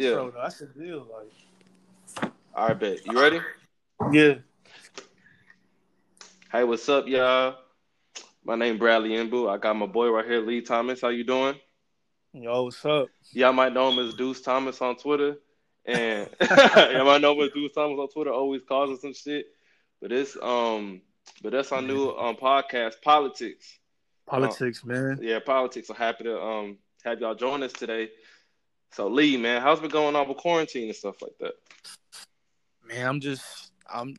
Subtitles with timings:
[0.00, 0.12] Yeah.
[0.12, 0.32] Though.
[0.34, 1.06] That's the deal.
[1.12, 3.06] Like, All right, bet.
[3.06, 3.38] You ready?
[4.12, 4.36] yeah.
[6.50, 7.56] Hey, what's up, y'all?
[8.42, 9.50] My name Bradley Imbu.
[9.50, 11.02] I got my boy right here, Lee Thomas.
[11.02, 11.54] How you doing?
[12.32, 13.08] Yo, what's up?
[13.32, 15.36] Y'all might know him as Deuce Thomas on Twitter.
[15.84, 19.48] And y'all might know him as Deuce Thomas on Twitter, always causing some shit.
[20.00, 21.02] But it's um
[21.42, 23.78] but that's our new um podcast, Politics.
[24.26, 25.18] Politics, man.
[25.20, 25.90] Yeah, politics.
[25.90, 28.08] I'm happy to um have y'all join us today.
[28.92, 31.52] So Lee, man, how's been going on with quarantine and stuff like that?
[32.84, 34.16] Man, I'm just, I'm,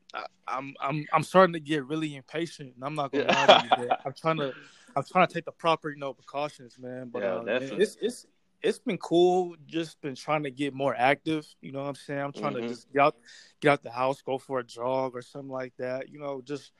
[0.47, 2.73] I'm, I'm, I'm starting to get really impatient.
[2.81, 3.33] I'm not gonna Yeah.
[3.41, 3.69] lie to you.
[3.77, 3.89] man.
[4.05, 4.53] I'm trying to,
[4.95, 7.09] I'm trying to take the proper, you know, precautions, man.
[7.11, 8.25] But Yeah, uh, man, it's, it's,
[8.61, 9.55] it's been cool.
[9.65, 11.45] Just been trying to get more active.
[11.61, 12.21] You know what I'm saying?
[12.21, 12.61] I'm trying Mhm.
[12.61, 13.15] to just get out,
[13.59, 16.07] get out the house, go for a jog or something like that.
[16.09, 16.71] You know, just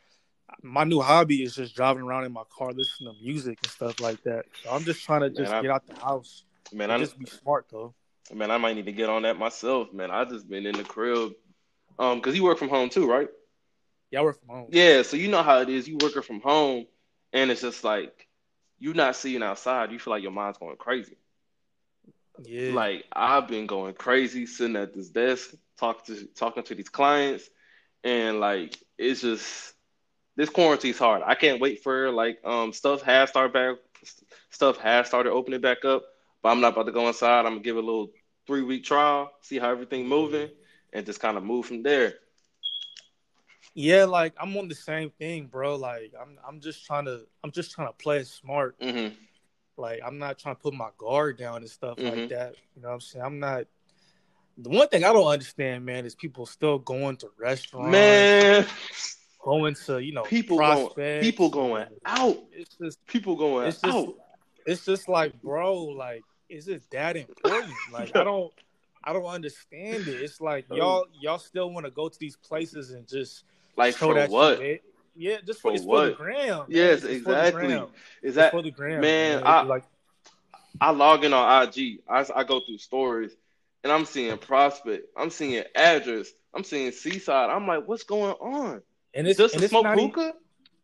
[0.61, 3.99] my new hobby is just driving around in my car, listening to music and stuff
[3.99, 4.45] like that.
[4.63, 6.45] So I'm just trying to just I- get out the house.
[6.73, 7.93] Man, I just be smart though.
[8.33, 10.11] man, I might need to get on that myself, man.
[10.11, 11.33] I just been in the crib.
[11.99, 13.27] Um, because you work from home too, right?
[14.09, 14.67] Yeah, I work from home.
[14.71, 15.87] Yeah, so you know how it is.
[15.87, 16.85] You working from home,
[17.33, 18.27] and it's just like
[18.79, 19.91] you're not seeing outside.
[19.91, 21.17] You feel like your mind's going crazy.
[22.43, 22.73] Yeah.
[22.73, 27.47] Like I've been going crazy sitting at this desk, talking to talking to these clients,
[28.03, 29.73] and like it's just
[30.35, 31.21] this quarantine's hard.
[31.25, 33.75] I can't wait for like um stuff has started back,
[34.49, 36.03] stuff has started opening back up,
[36.41, 37.39] but I'm not about to go inside.
[37.45, 38.11] I'm gonna give it a little
[38.47, 40.49] three week trial, see how everything moving,
[40.93, 42.15] and just kind of move from there.
[43.73, 45.75] Yeah, like I'm on the same thing, bro.
[45.75, 48.75] Like I'm I'm just trying to I'm just trying to play smart.
[48.81, 49.07] hmm
[49.77, 52.03] Like I'm not trying to put my guard down and stuff Mhm.
[52.09, 52.55] like that.
[52.75, 53.25] You know what I'm saying?
[53.25, 53.65] I'm not
[54.57, 58.65] the one thing I don't understand, man, is people still going to restaurants, Man,
[59.43, 60.89] going to, you know, people going,
[61.21, 64.15] people going out, It's just people going it's just out.
[64.65, 67.73] it's just like, bro, like, is it that important?
[67.91, 68.51] Like I don't
[69.03, 70.21] I don't understand it.
[70.21, 73.45] It's like uh, y'all y'all still want to go to these places and just
[73.77, 74.59] Like show for that what?
[74.59, 74.83] shit.
[75.15, 76.17] Yeah, just for, For it's for the what?
[76.17, 76.57] gram.
[76.59, 76.65] man.
[76.69, 77.83] Yes, It's exactly.
[78.21, 79.47] Is that for the gram, man, man.
[79.47, 79.83] I- like
[80.79, 81.99] I log in on IG.
[82.09, 83.35] I, I go through stories
[83.83, 85.07] and I'm seeing prospect.
[85.17, 86.29] I'm seeing address.
[86.53, 87.49] I'm seeing seaside.
[87.49, 88.81] I'm like, what's going on?
[89.13, 90.33] and it's Just and to it's smoke hookah?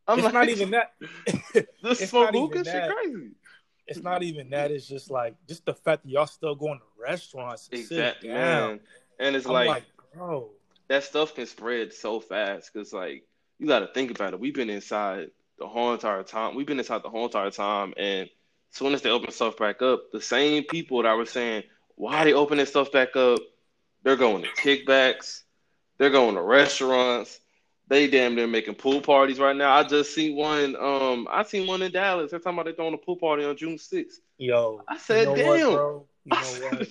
[0.08, 0.94] I'm it's like, not even that.
[1.84, 2.63] it's smoke hookah?
[2.66, 3.31] Shit crazy.
[3.88, 4.72] It's not even that.
[4.72, 8.36] It's just like just the fact that y'all still going to restaurants and Exactly, sit
[8.36, 8.70] down.
[8.70, 8.80] man.
[9.20, 9.84] And it's like, like,
[10.14, 10.50] bro,
[10.88, 13.24] that stuff can spread so fast because like
[13.59, 14.40] you got to think about it.
[14.40, 16.56] We've been inside the whole entire time.
[16.56, 19.81] We've been inside the whole entire time, and as soon as they open stuff back
[19.81, 21.64] up, the same people that were saying
[21.96, 23.40] why they opening stuff back up,
[24.04, 25.44] they're going to kickbacks,
[25.98, 27.40] they're going to restaurants.
[27.90, 29.72] They damn near making pool parties right now.
[29.74, 30.75] I just seen one.
[30.75, 32.31] Um, I seen one in Dallas.
[32.31, 34.22] They're talking about they throwing a pool party on June sixth.
[34.38, 35.46] yo, I said, you know damn.
[35.48, 36.06] what, bro?
[36.25, 36.88] You know what?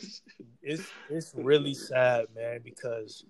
[0.62, 3.24] it's it's really sad, man, because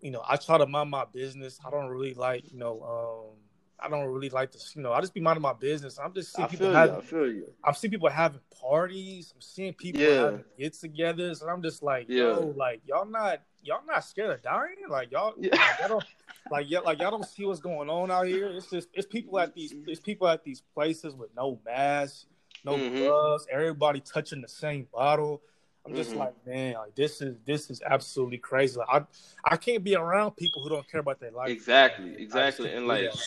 [0.00, 1.58] you know I try to mind my business.
[1.66, 3.36] I don't really like, you know, um,
[3.80, 5.98] I don't really like to, you know, I just be minding my business.
[5.98, 6.78] I'm just seeing I people feel you.
[6.78, 7.46] having, I feel you.
[7.64, 9.32] I'm seeing people having parties.
[9.34, 10.24] I'm seeing people Yeah.
[10.24, 12.26] having get-togethers, and I'm just like, Yeah.
[12.26, 14.76] yo, like y'all not, y'all not scared of dying?
[14.88, 15.50] Like y'all, Yeah.
[15.56, 16.04] like, y'all don't,
[16.50, 18.48] like y'all, like y'all don't see what's going on out here.
[18.48, 22.26] It's just, it's people at these, it's people at these places with no masks,
[22.64, 22.98] no Mhm.
[22.98, 25.42] gloves, everybody touching the same bottle.
[25.84, 26.18] I'm just Mhm.
[26.18, 28.76] like, man, like this is this is absolutely crazy.
[28.78, 29.06] Like, I
[29.44, 31.48] I can't be around people who don't care about their life.
[31.50, 32.72] Exactly, just exactly.
[32.72, 33.20] And like, that,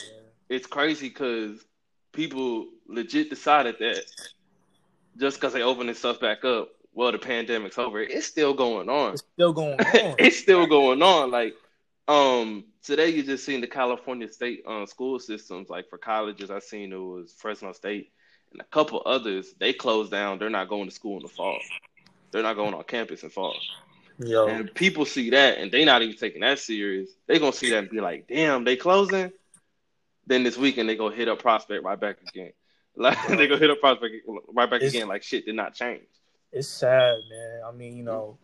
[0.49, 1.65] it's crazy because
[2.11, 4.03] people legit decided that
[5.17, 8.01] just because they opening stuff back up, well, the pandemic's over.
[8.01, 9.13] It's still going on.
[9.13, 10.15] it's still going on.
[10.19, 11.31] it's still going on.
[11.31, 11.53] Like,
[12.09, 15.69] um, today you just seen the California state um, school systems.
[15.69, 18.11] Like for colleges, I seen it was Fresno State
[18.51, 19.53] and a couple others.
[19.59, 20.39] They closed down.
[20.39, 21.59] They're not going to school in the fall.
[22.31, 23.55] They're not going on campus in fall.
[24.17, 27.09] Yo, And people see that and they not even taking that serious.
[27.27, 29.31] They gonna see that and be like, damn, they closing.
[30.27, 32.51] Then this weekend they go hit up prospect right back again.
[32.95, 34.13] Like they go hit up prospect
[34.53, 35.07] right back It's- again.
[35.07, 36.03] Like shit did not change.
[36.51, 37.61] it's sad, man.
[37.65, 38.37] I mean, you know,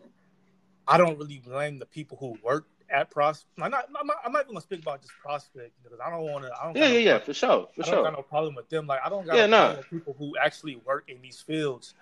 [0.88, 3.50] I don't really blame the people who work at Prospect.
[3.60, 6.22] I'm not, I'm not, I'm not even gonna speak about just Prospect because I don't
[6.30, 6.50] want to.
[6.60, 6.76] I don't.
[6.76, 8.02] Yeah, yeah, no yeah, for sure, for I don't sure.
[8.04, 8.86] got no problem with them.
[8.86, 9.56] Like I don't got Yeah, no no.
[9.64, 11.94] problem with people who actually work in these fields.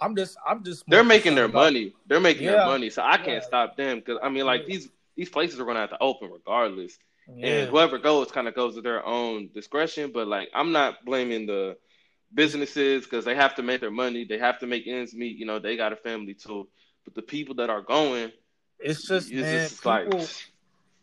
[0.00, 0.84] I'm just, I'm just.
[0.88, 1.94] They're making their about- money.
[2.06, 2.88] They're making their money.
[2.90, 4.66] So I can't stop them because I mean, like Yeah.
[4.74, 6.98] these these places are gonna have to open regardless.
[7.32, 7.46] Yeah.
[7.46, 10.10] And whoever goes kind of goes at their own discretion.
[10.12, 11.76] But like, I'm not blaming the
[12.32, 14.24] businesses because they have to make their money.
[14.24, 15.36] They have to make ends meet.
[15.36, 16.68] You know, they got a family too.
[17.04, 18.32] But the people that are going,
[18.82, 20.28] It's just, it's man, just people, like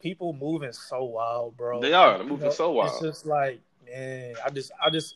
[0.02, 1.82] people moving so wild, bro.
[1.82, 2.14] They are.
[2.18, 2.92] They're You moving know, so wild.
[2.92, 5.16] It's just like, man, I just, I just,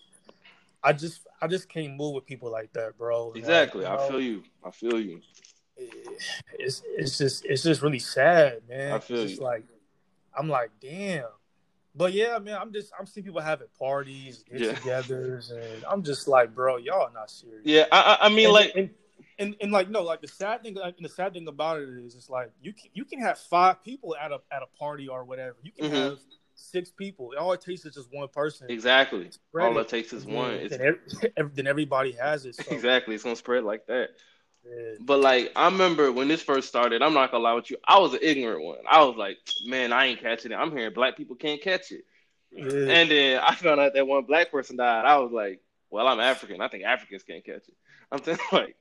[0.84, 3.28] I just, I just can't move with people like that, bro.
[3.30, 3.81] Like, exactly.
[3.81, 4.44] you I know, feel you.
[4.63, 5.22] I feel you.
[6.60, 8.94] it's it's just it's just really sad, man.
[8.94, 9.44] I feel it's you.
[9.44, 9.63] like
[10.38, 11.25] I'm like, damn.
[11.94, 15.02] But yeah, man, I'm just I'm seeing people having parties, get Yeah.
[15.52, 17.63] and I'm just like, bro, y'all not serious.
[17.66, 18.90] Yeah, I, I I mean, and, like, and,
[19.41, 22.15] and and like no, like the sad thing, like, the sad thing about it is,
[22.15, 25.23] it's like you can you can have five people at a at a party or
[25.23, 25.55] whatever.
[25.63, 25.93] You can Mhm.
[25.93, 26.19] have
[26.55, 27.33] six people.
[27.39, 28.69] All it takes is just one person.
[28.69, 29.29] exactly.
[29.59, 29.81] All it.
[29.81, 30.51] it takes is one.
[30.51, 30.95] It's, Then,
[31.38, 32.55] ev- then everybody has it.
[32.55, 33.15] So, exactly.
[33.15, 34.09] It's gonna spread like that.
[34.63, 34.93] yeah.
[34.99, 37.01] But like, I remember when this first started.
[37.01, 37.77] I'm not gonna lie with you.
[37.85, 38.79] I was an ignorant one.
[38.89, 40.55] I was like, man, I ain't catching it.
[40.55, 42.05] I'm hearing black people can't catch it.
[42.51, 42.91] Yeah.
[42.93, 45.05] And then I found out that one black person died.
[45.05, 46.61] I was like, well, I'm African.
[46.61, 47.73] I think Africans can't catch it.
[48.12, 48.75] I'm thinking like,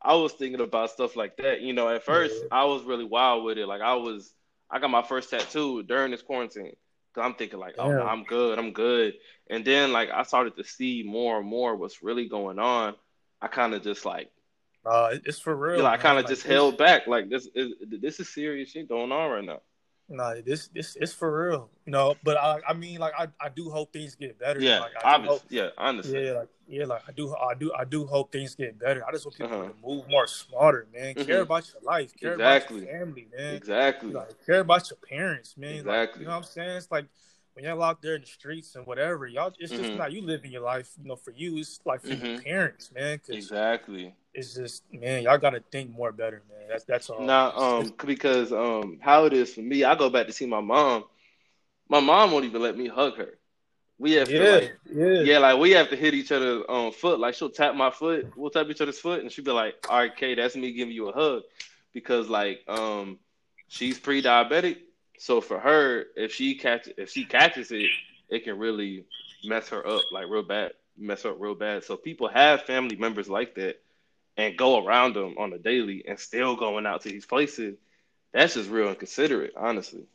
[0.00, 1.60] I was thinking about stuff like that.
[1.60, 2.48] You know, at first Yeah.
[2.50, 3.66] I was really wild with it.
[3.66, 4.32] Like I was,
[4.70, 6.74] I got my first tattoo during this quarantine.
[7.14, 8.02] Cause I'm thinking like, oh, no.
[8.06, 9.14] I'm good, I'm good.
[9.50, 12.94] And then like I started to see more and more what's really going on.
[13.40, 14.30] I kind of just like,
[14.86, 15.76] Uh, it's for real.
[15.76, 17.06] you know, I kind of Like, just held back.
[17.06, 19.60] Like this is this is serious shit going on right now.
[20.12, 21.70] Nah, this this it's for real.
[21.86, 24.60] You know, but I I mean like I, I do hope things get better.
[24.60, 25.38] Yeah, like, I obviously.
[25.38, 26.24] hope, Yeah, understand.
[26.26, 29.02] yeah, like yeah, like I do I do I do hope things get better.
[29.06, 29.70] I just want people Uh-huh.
[29.72, 31.14] to move more smarter, man.
[31.14, 31.42] Care Mhm.
[31.42, 32.82] about your life, care Exactly.
[32.82, 33.54] about your family, man.
[33.54, 34.12] Exactly.
[34.12, 35.70] Like care about your parents, man.
[35.70, 36.20] Like, Exactly.
[36.20, 36.76] you know what I'm saying?
[36.76, 37.06] It's like
[37.54, 39.98] when y'all out there in the streets and whatever, y'all it's just Mhm.
[39.98, 41.56] not you living your life, you know, for you.
[41.58, 42.44] It's like for your Mhm.
[42.44, 43.20] parents, man.
[43.28, 44.14] Exactly.
[44.34, 46.68] it's just man, y'all gotta think more better, man.
[46.68, 47.20] That's that's all.
[47.26, 50.60] Now, um, because um, how it is for me, I go back to see my
[50.60, 51.04] mom.
[51.88, 53.38] My mom won't even let me hug her.
[53.98, 56.92] We have to yeah, like, yeah, yeah, like we have to hit each other's um
[56.92, 57.20] foot.
[57.20, 59.98] Like she'll tap my foot, we'll tap each other's foot, and she'll be like, "All
[59.98, 61.42] right, Kay, that's me giving you a hug,"
[61.92, 63.18] because like um,
[63.68, 64.78] she's pre-diabetic,
[65.22, 67.92] so for her, if she catch if she catches it,
[68.28, 69.06] it can really
[69.42, 71.84] mess her up like real bad, mess her up real bad.
[71.84, 73.76] So people have family members like that
[74.36, 77.76] and go around them on a daily and still going out to these places.
[78.32, 80.06] That's just real inconsiderate, honestly.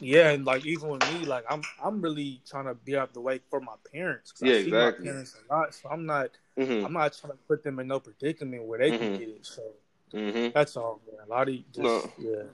[0.00, 3.20] Yeah, and like even with me, like I'm I'm really trying to be out the
[3.20, 4.32] way for my parents.
[4.32, 5.06] 'cause Yeah, I see exactly.
[5.06, 7.88] my parents a lot, so I'm not hmm I'm not trying to put them in
[7.88, 8.98] no predicament where they Mhm.
[8.98, 9.46] can get it.
[9.46, 9.74] So
[10.12, 11.26] hmm that's all, man.
[11.26, 12.12] A lot of just No.
[12.18, 12.44] yeah.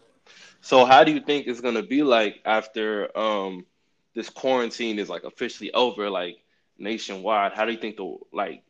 [0.60, 3.66] So how do you think it's gonna be like after um
[4.14, 6.36] this quarantine is like officially over, like
[6.78, 7.52] nationwide?
[7.52, 8.62] How do you think the like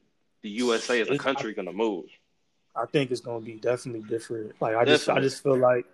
[0.42, 2.06] the USA as a country gonna move?
[2.76, 4.54] I think it's gonna be definitely different.
[4.60, 5.86] Like I just I just feel like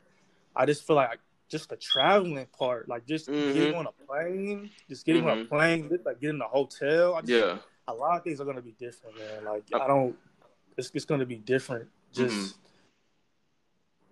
[0.55, 1.19] I just feel like
[1.49, 3.55] just the traveling part, like just Mhm.
[3.55, 7.15] getting on a plane, just getting on a plane, like getting a hotel.
[7.15, 7.59] I just, Yeah.
[7.89, 9.45] a lot of things are gonna be different, man.
[9.45, 10.17] Like I don't,
[10.77, 11.89] it's it's gonna be different.
[12.12, 12.66] Just Mhm.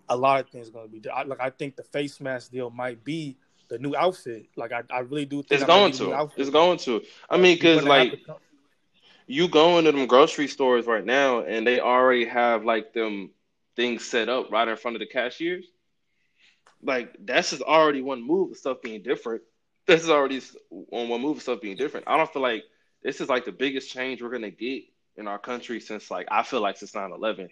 [0.09, 1.03] A lot of things are gonna be.
[1.09, 3.37] I, like I think the face mask deal might be
[3.69, 4.47] the new outfit.
[4.57, 6.31] Like I, I really do think It's going be the new to.
[6.37, 7.03] It's going to.
[7.31, 8.37] I mean, because like to
[9.27, 13.31] you go into them grocery stores right now and they already have like them
[13.77, 15.65] things set up right in front of the cashiers.
[16.83, 19.43] Like that's just already one move of stuff being different.
[19.87, 20.41] This is already
[20.93, 22.07] on one move of stuff being different.
[22.09, 22.65] I don't feel like
[23.03, 24.85] this is like the biggest change we're gonna get
[25.17, 27.49] in our country since like I feel like since 9-11.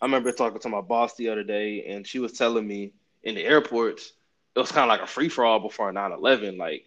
[0.00, 2.92] I remember talking to my boss the other day and she was telling me
[3.22, 4.12] in the airports
[4.54, 6.56] it was kind of like a free for all before 9-11.
[6.58, 6.86] Like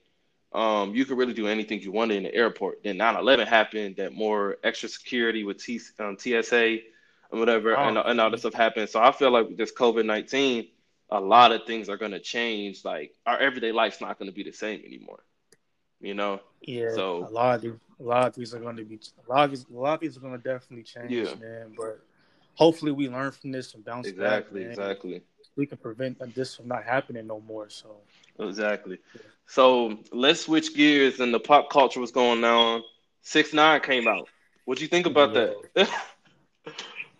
[0.53, 2.83] um, you could really do anything you wanted in the airport.
[2.83, 6.79] Then 9/11 happened, that more extra security with T, um, TSA
[7.31, 8.01] and whatever, and, Oh.
[8.03, 8.89] and all this stuff happened.
[8.89, 10.67] So I feel like with this COVID 19,
[11.09, 12.85] a lot of things are going to change.
[12.85, 15.23] Like our everyday life's not going to be the same anymore.
[15.99, 16.39] You know?
[16.63, 19.45] Yeah, so- a lot of these, a lot of these are gonna be a lot
[19.45, 21.35] of these, a lot of these are gonna definitely change, Yeah.
[21.35, 21.73] man.
[21.77, 21.99] But
[22.55, 24.69] hopefully we learn from this and bounce Exactly, back.
[24.69, 24.69] man.
[24.69, 25.21] exactly,
[25.55, 27.69] We can prevent this from not happening no more.
[27.69, 27.97] So
[28.39, 28.99] exactly.
[29.47, 31.19] So let's switch gears.
[31.19, 32.83] And the pop culture was going on.
[33.21, 34.29] Six Nine came out.
[34.65, 35.55] What do you think about that?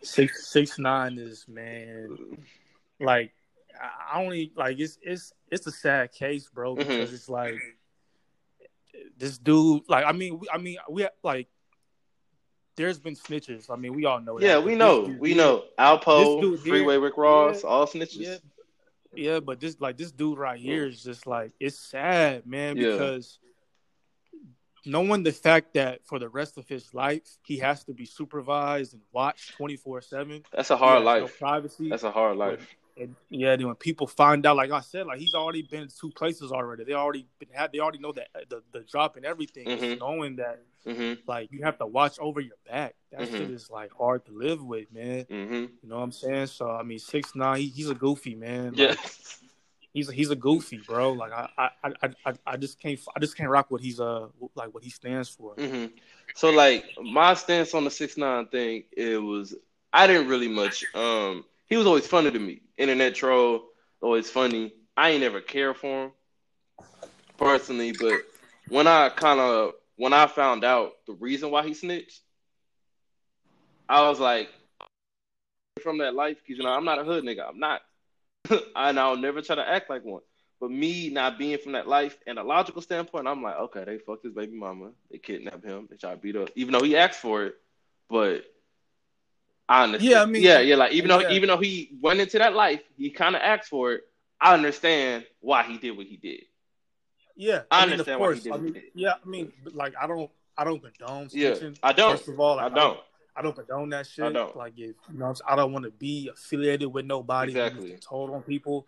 [0.01, 2.17] six six nine is man,
[3.00, 3.33] like
[4.12, 7.13] I only like it's it's it's a sad case, bro, because Mhm.
[7.13, 7.62] it's like
[9.17, 9.83] this dude.
[9.88, 11.47] Like I mean, we, I mean, we like
[12.75, 13.69] there's been snitches.
[13.69, 14.39] I mean, we all know.
[14.39, 14.63] yeah, that.
[14.63, 15.05] we know.
[15.05, 15.63] dude We know.
[15.77, 18.17] Alpo, dude Freeway Rick Ross, yeah, all snitches.
[18.19, 18.38] Yeah,
[19.15, 22.91] yeah, but this like this dude right here is just like it's sad, man, Yeah.
[22.93, 23.38] because
[24.85, 28.93] knowing the fact that for the rest of his life he has to be supervised
[28.93, 30.43] and watched twenty four seven.
[30.51, 31.39] That's a hard No life.
[31.39, 31.89] privacy.
[31.89, 32.67] That's a hard life.
[32.95, 36.12] And yeah, when people find out, like I said, like he's already been to two
[36.12, 36.83] places already.
[36.83, 37.71] They already been had.
[37.71, 39.67] They already know that the, the drop and everything.
[39.67, 40.00] Mhm.
[40.00, 42.95] knowing that, hmm like you have to watch over your back.
[43.12, 43.38] That Mhm.
[43.38, 45.25] shit is like hard to live with, man.
[45.29, 46.47] hmm You know what I'm saying?
[46.47, 48.73] So I mean, six nine, he, he's a goofy man.
[48.75, 48.88] Yeah.
[48.89, 49.00] Like,
[49.93, 51.13] he's a, he's a goofy, bro.
[51.13, 51.91] Like I, I
[52.25, 55.29] I I just can't I just can't rock what he's uh like what he stands
[55.29, 55.55] for.
[55.55, 55.85] hmm
[56.35, 59.55] So like my stance on the six nine thing, it was
[59.91, 60.83] I didn't really much.
[60.95, 62.62] Um, he was always funny to me.
[62.77, 63.63] Internet troll,
[64.00, 64.75] always funny.
[64.96, 66.12] I ain't never cared for him
[67.39, 68.22] personally, but
[68.70, 72.22] when I kind of when I found out the reason why he snitched,
[73.89, 74.50] I was like,
[75.82, 77.50] from that life, because you know I'm not a hood nigga.
[77.50, 77.82] I'm not,
[78.75, 80.22] and I'll never try to act like one.
[80.62, 83.98] But me not being from that life and a logical standpoint, I'm like, okay, they
[83.98, 86.96] fucked his baby mama, they kidnapped him, they tried to beat up, even though he
[86.96, 87.56] asked for it.
[88.12, 88.46] But
[89.70, 90.12] Understand.
[90.12, 90.75] Yeah, I mean, yeah, yeah.
[90.75, 91.17] Like even yeah.
[91.17, 94.01] though even though he went into that life, he kind of asked for it.
[94.39, 96.41] I understand why he did what he did.
[97.36, 98.38] Yeah, I I, mean, understand of why course.
[98.38, 98.84] he did I what he mean, did.
[98.93, 101.55] yeah, I mean, like I don't, I don't condone Yeah.
[101.82, 102.17] I don't.
[102.17, 103.00] First of all, like, I don't.
[103.36, 104.25] I don't condone that shit.
[104.25, 104.55] I don't.
[104.55, 105.34] Like, if you know?
[105.48, 107.98] I don't want to be affiliated with nobody Exactly.
[108.00, 108.86] told on people.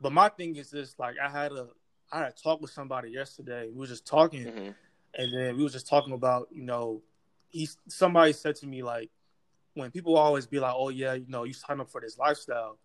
[0.00, 1.68] But my thing is this: like, I had a,
[2.12, 3.68] I had a talk with somebody yesterday.
[3.68, 4.74] We were just talking, Mhm.
[5.14, 7.02] and then we were just talking about, you know,
[7.48, 9.10] he's somebody said to me like,
[9.76, 12.78] when people always be like, oh yeah, you know, you signed up for this lifestyle.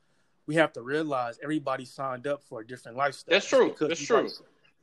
[0.45, 3.31] We have to realize everybody signed up for a different lifestyle.
[3.33, 3.73] That's true.
[3.79, 4.23] That's true.
[4.23, 4.31] Like,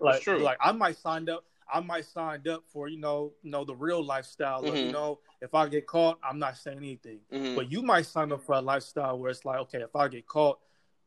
[0.00, 0.38] like, That's true.
[0.38, 1.44] like I might signed up.
[1.70, 4.64] I might signed up for you know, you know the real lifestyle.
[4.64, 4.86] Of, Mhm.
[4.86, 7.20] you know, if I get caught, I'm not saying anything.
[7.30, 7.56] Mhm.
[7.56, 10.26] But you might sign up for a lifestyle where it's like, okay, if I get
[10.26, 10.58] caught,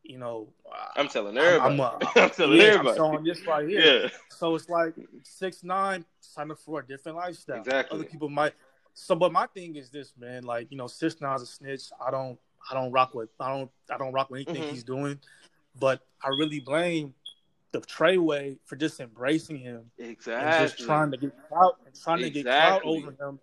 [0.04, 0.52] you know,
[0.94, 2.06] I'm telling I'm- everybody.
[2.06, 2.96] I'm, I'm, telling yeah, I'm everybody.
[2.96, 4.02] showing this right here.
[4.04, 4.08] yeah.
[4.30, 4.94] So it's like
[5.24, 7.58] six nine, sign up for a different lifestyle.
[7.58, 7.98] Exactly.
[7.98, 8.52] Other people might.
[8.94, 10.44] So, but my thing is this, man.
[10.44, 11.84] Like you know, six nine's a snitch.
[12.04, 12.38] I don't,
[12.70, 14.70] I don't rock with, I don't, I don't rock with anything Mhm.
[14.70, 15.18] he's doing.
[15.80, 17.14] But I really blame
[17.72, 20.44] the Treyway for just embracing him Exactly.
[20.44, 23.40] and just trying to get out and trying to get out over him.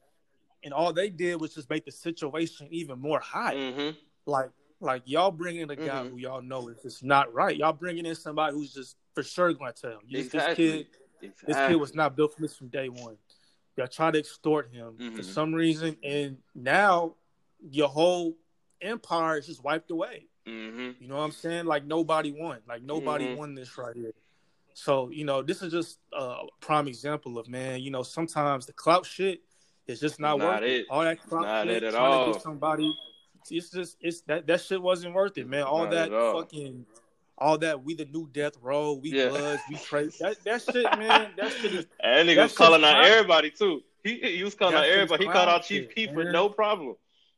[0.64, 3.56] And all they did was just make the situation even more hot.
[3.56, 3.90] hmm
[4.28, 6.12] Like, like y'all bringing a guy Mhm.
[6.12, 7.58] who y'all know is just not right.
[7.58, 10.02] Y'all bringing in somebody who's just for sure going to tell him.
[10.10, 10.88] This, this kid,
[11.22, 11.34] Exactly.
[11.48, 13.18] this kid was not built for this from day one.
[13.80, 15.26] Y'all try to extort him for Mhm.
[15.26, 17.16] some reason, and now
[17.62, 18.36] your whole
[18.82, 20.28] empire is just wiped away.
[20.46, 21.66] hmm You know what I'm saying?
[21.66, 22.60] Like nobody won.
[22.68, 23.38] Like nobody Mhm.
[23.38, 24.14] won this right here.
[24.74, 27.82] So you know, this is just a prime example of man.
[27.82, 29.44] You know, sometimes the clout shit
[29.88, 30.80] is just not, Not worth it.
[30.82, 30.88] it.
[30.90, 32.94] All that clout Not shit, it at trying to get somebody.
[33.50, 35.64] It's just it's that that shit wasn't worth it, man.
[35.64, 37.02] All Not that fucking all.
[37.40, 39.30] All that we the new death row, we Yeah.
[39.30, 41.32] bloods, we trade that that shit, man.
[41.38, 43.06] That shit is And nigga was calling out clown.
[43.06, 43.82] everybody too.
[44.04, 45.26] He he was calling That out everybody.
[45.26, 46.96] He called out Chief Keef with no problem.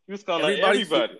[0.07, 1.19] He was calling out Everybody- everybody.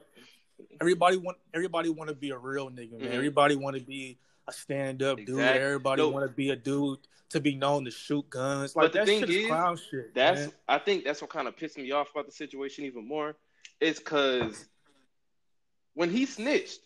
[0.81, 3.09] everybody want everybody want to be a real nigga, man.
[3.09, 3.13] Mhm.
[3.13, 5.39] Everybody want to be a stand up dude.
[5.39, 6.09] Everybody No.
[6.09, 8.73] want to be a dude to be known to shoot guns.
[8.73, 10.13] But the that thing is, is, clown shit.
[10.13, 10.51] That's man.
[10.67, 13.35] I think that's what kind of pissed me off about the situation even more.
[13.79, 14.65] Is because
[15.93, 16.79] when he snitched,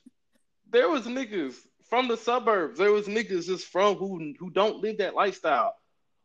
[0.70, 1.56] there was niggas
[1.90, 2.80] from the suburbs.
[2.80, 5.76] There was niggas just from who who don't live that lifestyle.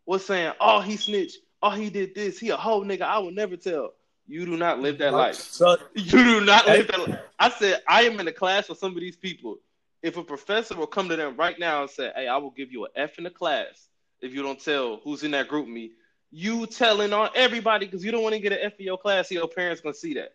[0.07, 3.02] Was saying, oh he snitched, oh he did this, he a whole nigga.
[3.02, 3.93] I will never tell.
[4.26, 5.37] You do not live that life.
[5.37, 7.19] suck- You do not live that life.
[7.38, 9.59] I said I am in a class with some of these people.
[10.02, 12.73] If a professor will come to them right now and say, "Hey, I will give
[12.73, 13.88] you an F in the class
[14.21, 15.93] if you don't tell who's in that group me,"
[16.31, 19.29] you telling on everybody because you don't want to get an F in your class.
[19.29, 20.33] So your parents gonna see that.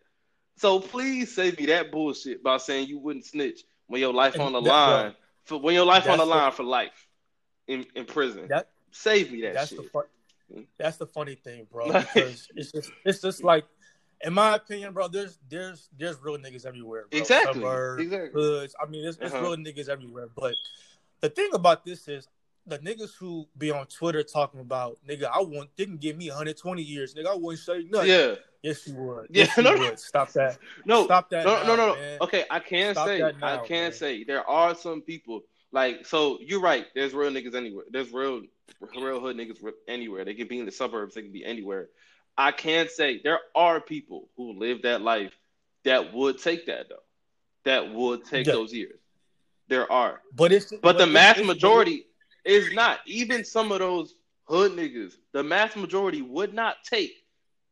[0.57, 4.53] So please save me that bullshit by saying you wouldn't snitch when your life on
[4.53, 7.07] the that- line for when your life on the the- line for life
[7.67, 8.47] in in prison.
[8.49, 9.83] That Save me that that's shit.
[9.83, 10.03] the fun,
[10.77, 11.87] that's the funny thing, bro.
[11.91, 13.65] Because it's just it's just like,
[14.21, 15.07] in my opinion, bro.
[15.09, 17.05] There's there's there's real niggas everywhere.
[17.11, 17.19] Bro.
[17.19, 17.61] Exactly.
[17.61, 18.41] Suburbs, Exactly.
[18.41, 18.75] hoods.
[18.81, 19.43] I mean, there's, there's Uh-huh.
[19.43, 20.29] real niggas everywhere.
[20.35, 20.53] But
[21.21, 22.27] the thing about this is.
[22.67, 26.29] The niggas who be on Twitter talking about nigga, I want they can give me
[26.29, 27.27] 120 years, nigga.
[27.27, 28.09] I wouldn't say nothing.
[28.09, 28.35] Yeah.
[28.65, 29.27] Yes, you would.
[29.29, 29.99] Yeah, Yes, you no, would.
[29.99, 30.57] Stop that.
[30.85, 31.05] No.
[31.05, 31.45] Stop that.
[31.45, 31.95] No, now, no, no, no.
[31.95, 32.17] man.
[32.21, 33.93] Okay, I can Stop say, now, I can man.
[33.93, 36.39] say there are some people like so.
[36.41, 36.85] You're right.
[36.95, 37.85] There's real niggas anywhere.
[37.91, 38.41] There's real,
[38.97, 40.25] real hood niggas anywhere.
[40.25, 41.13] They can be in the suburbs.
[41.15, 41.89] They can be anywhere.
[42.37, 45.33] I can say there are people who live that life
[45.83, 47.03] that would take that though.
[47.65, 48.53] That would take Yeah.
[48.53, 48.99] those years.
[49.67, 52.07] There are, But it's but the it's- mass it's- majority
[52.43, 52.99] is not.
[53.07, 54.15] Even some of those
[54.47, 57.24] hood niggas, the mass majority would not take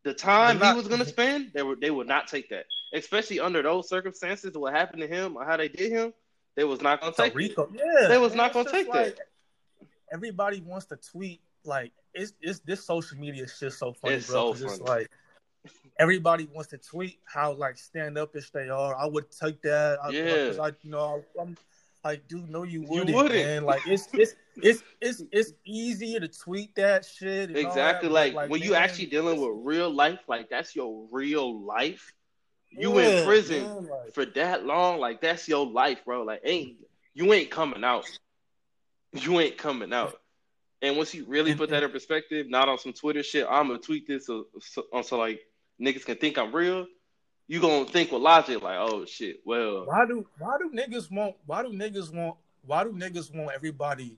[0.03, 1.51] the time They're he was gonna spend.
[1.53, 4.55] They would they would not take that, especially under those circumstances.
[4.57, 6.13] What happened to him or how they did him,
[6.55, 7.57] they was not gonna It's a take it.
[7.73, 9.17] Yeah, They was man, not gonna just take that.
[10.11, 14.53] Everybody wants to tweet like it's it's this social media shit so funny, It's bro.
[14.53, 15.09] so 'cause it's like
[15.97, 18.95] everybody wants to tweet how like stand up ish they are.
[18.95, 19.99] I would take that.
[20.03, 20.61] I, Yeah.
[20.61, 21.57] I you know I'm
[22.03, 23.33] like, dude, no, you wouldn't, wouldn't.
[23.33, 23.63] man.
[23.63, 27.55] Like it's it's it's it's it's easier to tweet that shit.
[27.55, 28.09] Exactly.
[28.09, 31.63] that, but, Like, when you man, actually dealing with real life, like that's your real
[31.63, 32.13] life.
[32.69, 36.23] You yeah, in prison man, like, for that long, like that's your life, bro.
[36.23, 36.77] Like ain't
[37.13, 38.05] you ain't coming out.
[39.13, 40.19] You ain't coming out.
[40.81, 43.79] And once you really put that in perspective, not on some Twitter shit, I'm gonna
[43.79, 45.41] tweet this so, so, so like
[45.81, 46.87] niggas can think I'm real.
[47.47, 51.35] you gonna think with logic like, oh shit, well, why do why do niggas want
[51.45, 54.17] why do niggas want why do niggas want everybody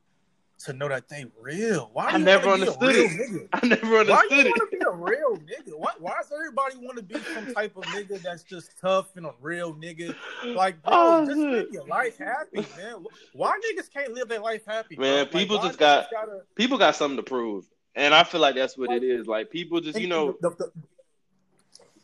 [0.59, 1.89] to know that they real?
[1.93, 3.11] Why I never wanna be a understood it.
[3.11, 3.47] nigga?
[3.53, 4.45] I never understood Why you it.
[4.57, 5.77] want to be a real nigga?
[5.77, 9.25] Why, why does everybody want to be some type of nigga that's just tough and
[9.25, 10.15] a real nigga?
[10.45, 11.49] Like, bro, Oh, just shit.
[11.49, 13.03] live your life happy, man.
[13.33, 14.95] Why niggas can't live their life happy?
[14.95, 15.03] bro?
[15.05, 18.41] Man, Like, people why just got- gotta- People got something to prove, and I feel
[18.41, 19.27] like that's what it is.
[19.27, 20.71] Like people just, you know, the, the,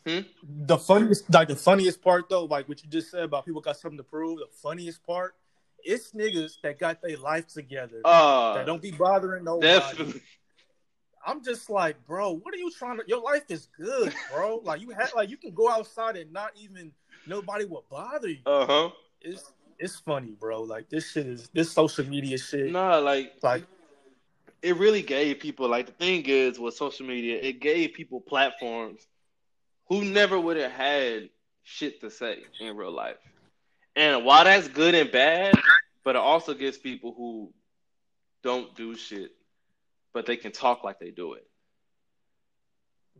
[0.04, 0.20] Hmm?
[0.66, 3.76] the funniest, like the funniest part though, like what you just said about people got
[3.76, 4.40] something to prove.
[4.40, 5.36] The funniest part,
[5.84, 9.66] it's niggas that got their life together that uh, don't be bothering nobody.
[9.72, 10.20] definitely.
[11.24, 13.04] I'm just like, bro, what are you trying to?
[13.06, 14.60] Your life is good, bro.
[14.64, 16.92] like you had, like you can go outside and not even
[17.26, 18.40] nobody will bother you.
[18.44, 18.90] Uh huh.
[19.20, 20.62] It's it's funny, bro.
[20.62, 22.72] Like this shit is this social media shit.
[22.72, 23.64] Nah, like Like
[24.62, 29.06] it really gave people like the thing is with social media, it gave people platforms
[29.88, 31.28] who never would have had
[31.64, 33.16] shit to say in real life.
[33.96, 35.56] And while that's good and bad,
[36.04, 37.52] but it also gives people who
[38.42, 39.32] don't do shit,
[40.12, 41.46] but they can talk like they do it.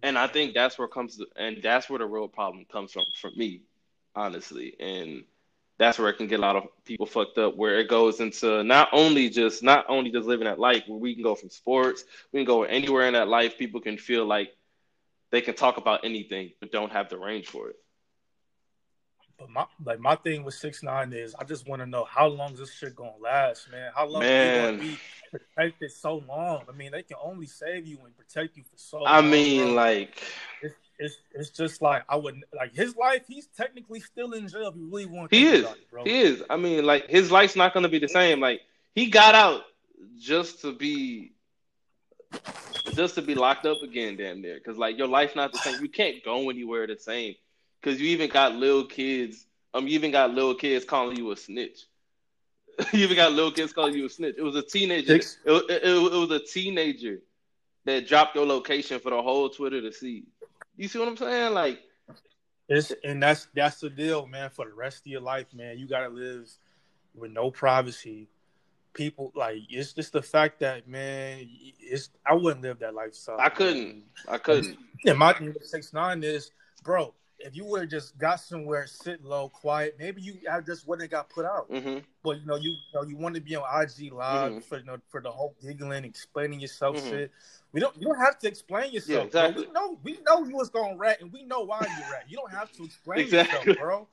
[0.02, 3.31] And I think that's where comes and that's where the real problem comes from for
[3.31, 3.62] me,
[4.17, 4.75] honestly.
[4.81, 5.25] And
[5.79, 8.62] that's where it can get a lot of people fucked up where it goes into
[8.62, 12.05] not only just not only just living that life where we can go from sports
[12.33, 14.52] we can go anywhere in that life people can feel like
[15.33, 17.76] they can talk about anything but don't have the range for it
[19.42, 22.26] But my like my thing with six nine is I just want to know how
[22.28, 23.90] long is this shit gonna last, man.
[23.94, 24.75] How long Man.
[24.75, 24.99] you gonna be
[25.30, 26.62] protected so long?
[26.68, 29.04] I mean, they can only save you and protect you for so.
[29.04, 29.72] i long, mean bro.
[29.75, 30.22] like
[30.62, 33.22] it's, it's it's just like I wouldn't like his life.
[33.26, 34.68] He's technically still in jail.
[34.68, 36.04] If you really want, he is it, bro.
[36.04, 38.61] he is i mean like his life's not going to be the same like
[38.94, 39.62] he got out
[40.18, 41.32] just to be
[42.94, 45.82] just to be locked up again damn near because like your life's not the same
[45.82, 47.34] you can't go anywhere the same
[47.83, 51.37] because you even got little kids um you even got little kids calling you a
[51.37, 51.87] snitch
[52.93, 55.71] you even got little kids calling you a snitch it was a teenager it, it,
[55.71, 57.18] it, it was a teenager
[57.85, 60.25] that dropped your location for the whole twitter to see
[60.77, 61.81] you see what i'm saying like
[62.68, 64.49] It's, and that's that's the deal, man.
[64.51, 66.51] For the rest of your life, man, you gotta live
[67.14, 68.29] with no privacy.
[68.95, 71.49] People like it's just the fact that man,
[71.81, 73.40] it's I wouldn't live that lifestyle.
[73.40, 76.51] i couldn't i couldn't Yeah, my thing with six nine is,
[76.83, 77.12] bro.
[77.44, 81.02] If you would have just got somewhere, sit low, quiet, maybe you I just wouldn't
[81.02, 81.66] have got put out.
[81.70, 84.62] hmm But you know, you, you know, you want to be on IG live Mhm.
[84.64, 87.09] for you know for the whole giggling, explaining yourself Mhm.
[87.09, 87.33] shit.
[87.72, 89.66] We don't you don't have to explain yourself, Yeah, exactly.
[89.66, 92.24] We know we know you was gonna rat and we know why you rat.
[92.28, 93.59] You don't have to explain Exactly.
[93.59, 94.09] yourself, bro.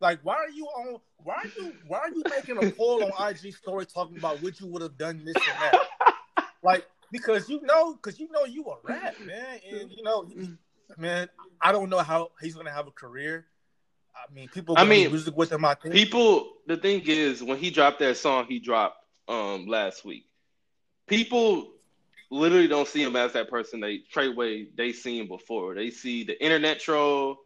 [0.00, 3.30] Like why are you on why are you why are you making a poll on
[3.30, 5.74] IG story talking about what you would have done this and that?
[6.64, 9.58] Like because you know because you know you a rat, man.
[9.70, 10.28] And you know
[10.98, 11.28] man,
[11.60, 13.46] I don't know how he's gonna have a career.
[14.14, 14.74] I mean, people.
[14.76, 15.64] I mean, music with him.
[15.64, 15.94] I think.
[15.94, 18.96] People, the thing is, when he dropped that song, he dropped
[19.28, 20.26] um last week.
[21.06, 21.72] People
[22.30, 25.74] literally don't see him as that person they Treyway they seen before.
[25.74, 27.38] They see the internet troll.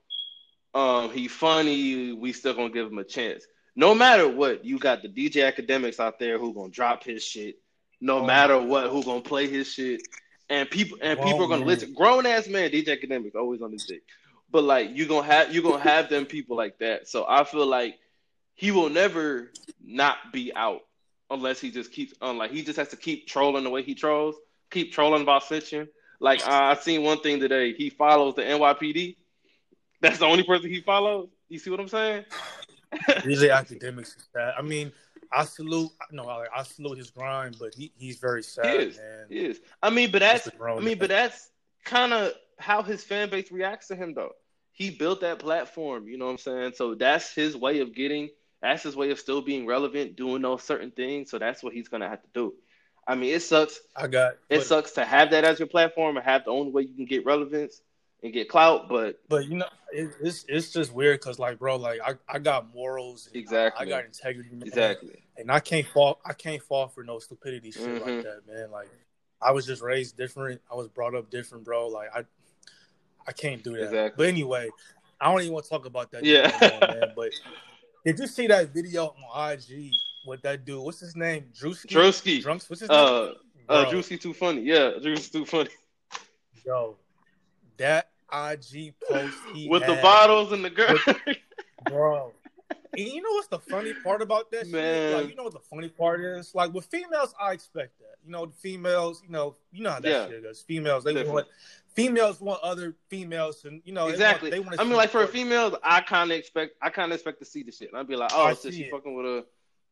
[0.75, 2.13] Um, he funny.
[2.13, 3.47] We still gonna give him a chance.
[3.75, 7.57] No matter what, you got the DJ Akademiks out there who gonna drop his shit.
[8.01, 10.03] No Oh matter what, who gonna play his shit,
[10.49, 11.69] and people and people are gonna man.
[11.69, 11.95] listen.
[11.95, 14.03] Grown ass man, DJ Akademiks always on his dick.
[14.51, 17.09] But like you gonna have you gonna have them people like that.
[17.09, 17.99] So I feel like
[18.55, 19.51] he will never
[19.85, 20.83] not be out
[21.31, 23.95] unless he just keeps on like he just has to keep trolling the way he
[23.95, 24.37] trolls,
[24.71, 25.89] keep trolling about snitching.
[26.21, 29.17] Like uh, I seen one thing today, he follows the NYPD.
[30.01, 31.29] That's the only person he follows.
[31.49, 32.25] You see what I'm saying?
[33.09, 34.55] DJ Akademiks is sad.
[34.57, 34.93] I mean,
[35.33, 35.91] I salute.
[36.11, 38.97] No, I, I salute his grind, but he, he's very sad, He is.
[38.97, 39.27] man.
[39.29, 39.61] He is.
[39.83, 41.51] I mean, but that's He's a grown I mean, but that's
[41.85, 44.33] kind of how his fan base reacts to him though.
[44.73, 46.73] He built that platform, you know what I'm saying?
[46.77, 48.31] So that's his way of getting
[48.63, 51.31] that's his way of still being relevant, doing those certain things.
[51.31, 52.55] So that's what he's gonna have to do.
[53.07, 53.79] I mean, it sucks.
[53.95, 54.35] I got.
[54.51, 57.05] It sucks to have that as your platform and have the only way you can
[57.05, 57.81] get relevance
[58.27, 61.77] and get clout, but But you know, it, it's it's just weird because like, bro,
[61.77, 63.27] like I, I got morals.
[63.29, 63.87] and I- Exactly.
[63.87, 64.51] I, got integrity.
[64.51, 64.63] Man.
[64.67, 65.23] exactly.
[65.39, 66.21] And I can't fall.
[66.25, 68.01] I can't fall for no stupidity shit Mhm.
[68.01, 68.71] like that, man.
[68.71, 68.89] Like,
[69.41, 70.61] I was just raised different.
[70.71, 71.89] I was brought up different, bro.
[71.89, 72.25] Like I,
[73.27, 73.85] I can't do that.
[73.85, 74.25] Exactly.
[74.27, 74.69] But anyway,
[75.21, 76.25] I don't even want to talk about that.
[76.25, 76.57] Yeah.
[76.61, 77.13] no more, man.
[77.15, 77.31] But
[78.05, 79.93] did you see that video on IG
[80.27, 80.83] with that dude?
[80.83, 81.47] What's his name?
[81.59, 81.87] Drewski.
[81.91, 82.43] Drewski.
[82.43, 82.69] Drunks.
[82.69, 82.99] What's his name?
[82.99, 83.29] Uh
[83.69, 84.63] uh Bro, too funny.
[84.63, 85.71] Yeah, Juicy too funny.
[86.65, 86.97] Yo,
[87.77, 89.37] that IG post
[89.69, 90.97] With the bottles and the girl.
[91.91, 92.33] bro.
[92.93, 94.83] and you know what's the funny part about that Man.
[94.83, 95.17] shit?
[95.17, 96.55] Like, you know what the funny part is?
[96.55, 98.17] Like with females, I expect that.
[98.25, 100.27] You know, the females, you know, you know how that Yeah.
[100.29, 100.63] shit goes.
[100.63, 101.33] Females, they Definitely.
[101.35, 101.47] want
[101.95, 104.51] females want other females, and you know, exactly.
[104.51, 106.91] They want, they want I mean, like for a female, I kind of expect, I
[106.91, 107.89] kind of expect to see the shit.
[107.91, 108.91] And I'd be like, oh, I so she it.
[108.91, 109.45] fucking with a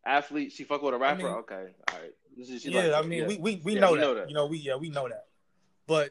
[0.05, 1.18] athlete, she fucking with a rapper.
[1.23, 1.55] mean- okay,
[1.92, 2.12] all right.
[2.37, 3.27] This is- she yeah, like I mean, Yeah.
[3.29, 4.05] we we, we, Yeah, know, we that.
[4.05, 4.29] know that.
[4.29, 5.27] You know, we yeah, we know that.
[5.87, 6.11] But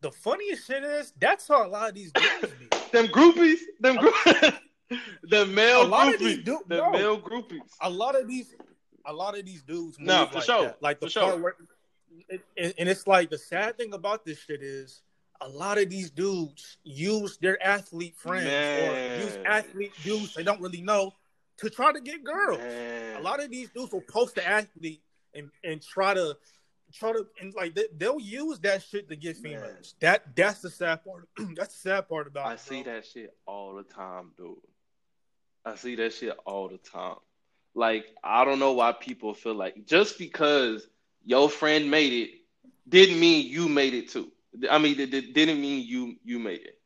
[0.00, 2.66] the funniest shit is that's how a lot of these dudes be.
[2.92, 4.54] them groupies, them groupies,
[5.24, 6.90] the male A lot of groupies, du- the no.
[6.90, 7.60] male groupies.
[7.82, 8.54] a lot of these
[9.06, 10.62] a lot of these dudes No, for like sure.
[10.64, 10.82] that.
[10.82, 11.42] like the For part sure.
[11.42, 11.54] where
[12.56, 15.02] and, and it's like the sad thing about this shit is
[15.40, 20.60] a lot of these dudes use their athlete friends or use athlete dudes they don't
[20.60, 21.12] really know
[21.58, 23.16] to try to get girls Man.
[23.16, 25.00] a lot of these dudes will post the athlete
[25.34, 26.36] and and try to
[26.92, 29.52] try to and like they, they'll use that shit to get Man.
[29.52, 33.04] females that that's the sad part that's the sad part about I it, see that
[33.06, 34.56] shit all the time, dude.
[35.64, 37.16] I see that shit all the time.
[37.74, 40.88] Like, I don't know why people feel like just because
[41.24, 42.30] your friend made it
[42.88, 44.32] didn't mean you made it too.
[44.70, 46.78] I mean, it it didn't mean you you made it.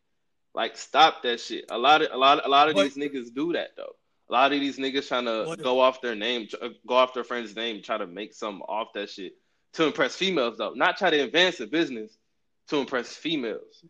[0.55, 1.67] Like, stop that shit.
[1.71, 3.95] A lot of a lot a lot of But- these niggas do that though.
[4.29, 6.49] A lot of these niggas trying to But- go off their name,
[6.87, 9.35] go off their friend's name, try to make something off that shit
[9.75, 10.73] to impress females though.
[10.75, 12.19] Not try to advance the business
[12.69, 13.85] to impress females.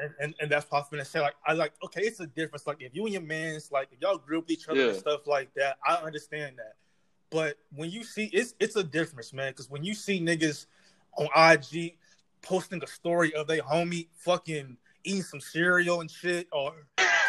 [0.00, 0.96] and, and, and that's possible.
[0.96, 1.20] Gonna say.
[1.20, 2.66] Like, I like, okay, it's a difference.
[2.66, 5.52] Like, if you and your man's like, if y'all group each other and stuff like
[5.54, 6.74] that, I understand that.
[7.30, 9.52] But when you see, it's it's a difference, man.
[9.52, 10.66] Because when you see niggas
[11.16, 11.96] on IG
[12.42, 16.72] posting a story of they homie fucking eating some cereal and shit, or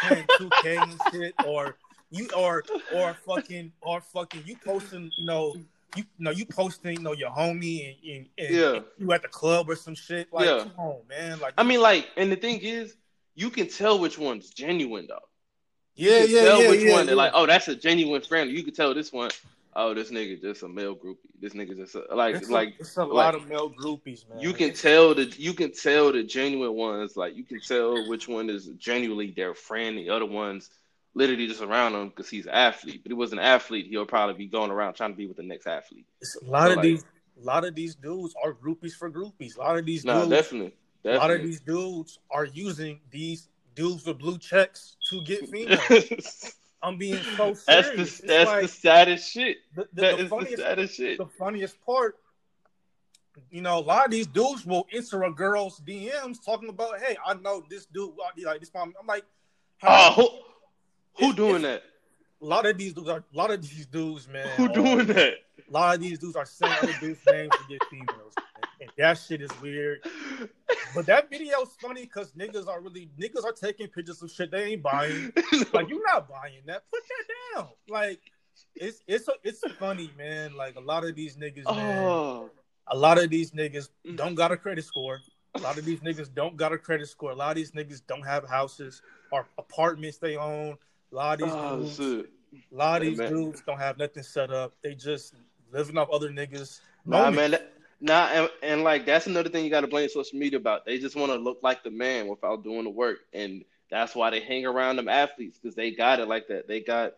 [0.02, 1.76] playing 2K and shit, or
[2.10, 5.54] you or or fucking or fucking you posting, you know.
[5.96, 8.80] You, know, you posting, you know, your homie and, and, and Yeah.
[8.98, 10.32] you at the club or some shit.
[10.32, 10.60] Like, Yeah.
[10.60, 11.38] come on, man.
[11.40, 12.96] Like, I mean, like, and the thing is,
[13.34, 15.18] you can tell which one's genuine though.
[15.94, 17.22] yeah, you can yeah, tell yeah, which yeah, one they're yeah.
[17.22, 18.50] like, oh, that's a genuine friend.
[18.50, 19.30] You can tell this one,
[19.74, 21.16] oh, this nigga just a male groupie.
[21.40, 24.28] This nigga just a, like It's like a, it's a like- lot of male groupies,
[24.28, 24.40] man.
[24.40, 27.16] you can tell the you can tell the genuine ones.
[27.16, 29.98] Like you can tell which one is genuinely their friend.
[29.98, 30.70] The other ones
[31.14, 33.02] literally just around him because he's an athlete.
[33.02, 35.42] But he was an athlete, he'll probably be going around trying to be with the
[35.42, 36.06] next athlete.
[36.20, 37.04] It's a lot So, of like- these,
[37.40, 39.56] a lot of these dudes are groupies for groupies.
[39.56, 43.48] A lot of these No, dudes, definitely, a lot of these dudes are using these
[43.74, 46.54] dudes with blue checks to get females.
[46.82, 47.64] I'm being so serious.
[47.66, 49.56] that's the It's that's like the saddest shit.
[49.74, 51.18] the, the, That the is the saddest shit.
[51.18, 52.16] the funniest part.
[53.50, 57.16] You know, a lot of these dudes will answer a girl's DMs talking about, "Hey,
[57.26, 58.10] I know this dude.
[58.44, 59.24] Like this, mom." I'm like,
[59.82, 60.40] Oh,
[61.18, 61.82] who, It's- doing it's- that?
[62.40, 64.48] a lot of these dudes are, a lot of these dudes, man.
[64.56, 65.34] Who are- doing that?
[65.68, 68.70] A lot of these dudes are saying other dudes' names to get females, man.
[68.80, 70.00] and that shit is weird.
[70.94, 74.50] But that video is funny because niggas are really niggas are taking pictures of shit
[74.50, 75.32] they ain't buying.
[75.72, 76.82] Like you're not buying that.
[76.90, 77.68] Put that down.
[77.88, 78.20] Like
[78.74, 80.54] it's it's it's funny, man.
[80.54, 81.98] Like a lot of these niggas, man.
[82.04, 82.50] oh,
[82.88, 85.20] A lot of these niggas don't got a credit score.
[85.54, 87.30] A lot of these niggas don't got a credit score.
[87.30, 90.76] A lot of these niggas don't have houses or apartments they own.
[91.12, 92.30] A lot of these oh dudes, shit.
[92.72, 93.32] a lot of these man.
[93.32, 94.72] dudes don't have nothing set up.
[94.82, 95.34] They just
[95.70, 96.80] living off other niggas.
[97.04, 97.50] Nah, man.
[97.50, 100.86] That, nah, and, and like that's another thing you got to blame social media about.
[100.86, 104.30] They just want to look like the man without doing the work, and that's why
[104.30, 106.66] they hang around them athletes because they got it like that.
[106.66, 107.12] They got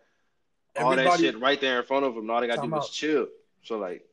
[0.77, 2.29] all that shit right there in front of them.
[2.29, 3.27] All they got to do is chill.
[3.63, 4.05] So like,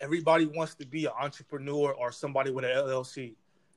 [0.00, 3.34] everybody wants to be an entrepreneur or somebody with an LLC.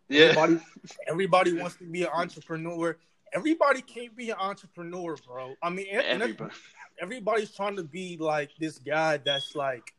[0.08, 0.60] yeah, Everybody,
[1.08, 2.98] everybody wants to be an entrepreneur.
[3.38, 5.54] Everybody can't be an entrepreneur, bro.
[5.62, 6.52] I mean, everybody.
[7.00, 9.94] everybody's trying to be like this guy that's like.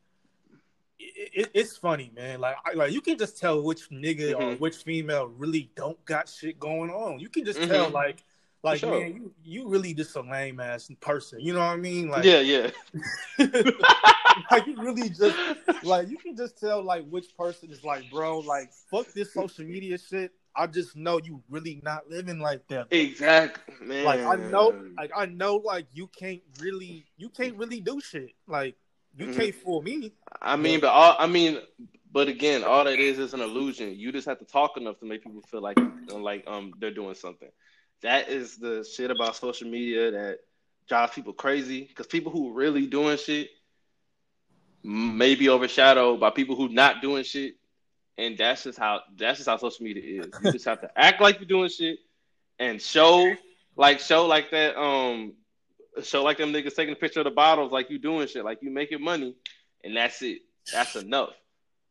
[0.98, 2.40] It, it, it's funny, man.
[2.40, 4.61] Like, I, like you can just tell which nigga or Mhm.
[4.61, 7.20] which female really don't got shit going on.
[7.20, 7.68] You can just Mhm.
[7.68, 8.24] tell, like,
[8.64, 8.98] like sure.
[9.01, 11.38] man, you you really just a lame ass person.
[11.38, 12.09] You know what I mean?
[12.09, 12.70] Like, yeah, yeah.
[14.51, 15.37] like you really just
[15.85, 19.64] like you can just tell like which person is like, bro, like fuck this social
[19.64, 20.33] media shit.
[20.59, 22.88] I just know you really not living like that.
[22.90, 24.05] Exactly, man.
[24.05, 28.33] Like I know, like I know, like you can't really, you can't really do shit.
[28.49, 28.77] Like
[29.16, 29.37] you Mhm.
[29.37, 30.12] can't fool me.
[30.42, 31.61] I mean, but all I mean,
[32.11, 33.94] but again, all that is is an illusion.
[33.97, 37.14] You just have to talk enough to make people feel like like um they're doing
[37.14, 37.51] something.
[38.03, 40.38] That is the shit about social media that
[40.88, 41.85] drives people crazy.
[41.85, 43.49] Because people who really doing shit
[44.83, 47.55] may be overshadowed by people who not doing shit,
[48.18, 50.31] and that's just how that's just how social media is.
[50.42, 51.98] You just have to act like you're doing shit
[52.59, 53.35] and show
[53.76, 55.33] like show like that um
[56.02, 58.59] show like them niggas taking a picture of the bottles like you doing shit like
[58.61, 59.35] you making money
[59.85, 60.42] and that's it.
[60.72, 61.31] That's enough.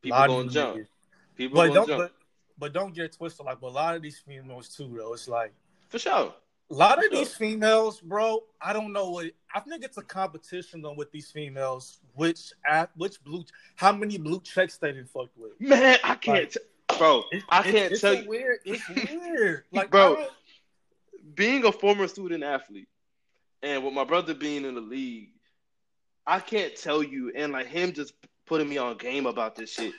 [0.01, 0.77] People gonna jump.
[0.77, 0.87] niggas.
[1.35, 2.11] People But gonna don't, jump but,
[2.59, 3.45] but don't get twisted.
[3.45, 5.13] Like, but a lot of these females too, though.
[5.13, 5.53] It's like
[5.89, 6.33] for sure.
[6.69, 10.81] A lot of these females, bro, I don't know what I think it's a competition
[10.81, 15.29] though with these females, which at which blue how many blue checks they didn't fuck
[15.37, 15.59] with.
[15.61, 19.63] Man, I can't like, t- bro, it, I can't it's tell you weird, it's weird.
[19.71, 20.27] Like bro,
[21.35, 22.89] being a former student athlete
[23.63, 25.29] and with my brother being in the league,
[26.25, 28.13] I can't tell you and like him just
[28.45, 29.93] putting me on game about this shit.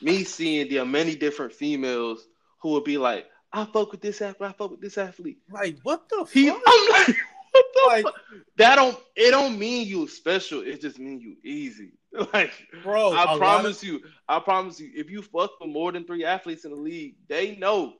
[0.00, 2.26] Me seeing the many different females
[2.60, 4.50] who would be like, I fuck with this athlete.
[4.50, 5.38] I fuck with this athlete.
[5.50, 6.60] Like what the he, fuck?
[6.66, 7.16] I'm like,
[7.52, 8.14] what the like, fuck?
[8.56, 10.60] That don't it don't mean you special.
[10.60, 11.92] It just mean you easy.
[12.32, 12.52] Like,
[12.84, 13.88] bro, I promise of...
[13.88, 14.00] you.
[14.28, 14.88] I promise you.
[14.94, 17.94] If you fuck with more than three athletes in the league, they know.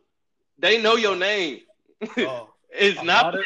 [0.57, 1.63] They know your name.
[2.19, 3.25] Oh, it's a not.
[3.25, 3.45] Lot of,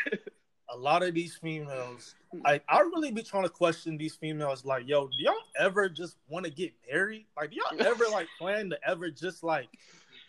[0.70, 4.64] a lot of these females, I I really be trying to question these females.
[4.64, 7.24] Like, yo, do y'all ever just want to get married?
[7.34, 9.68] Like, do y'all ever like plan to ever just like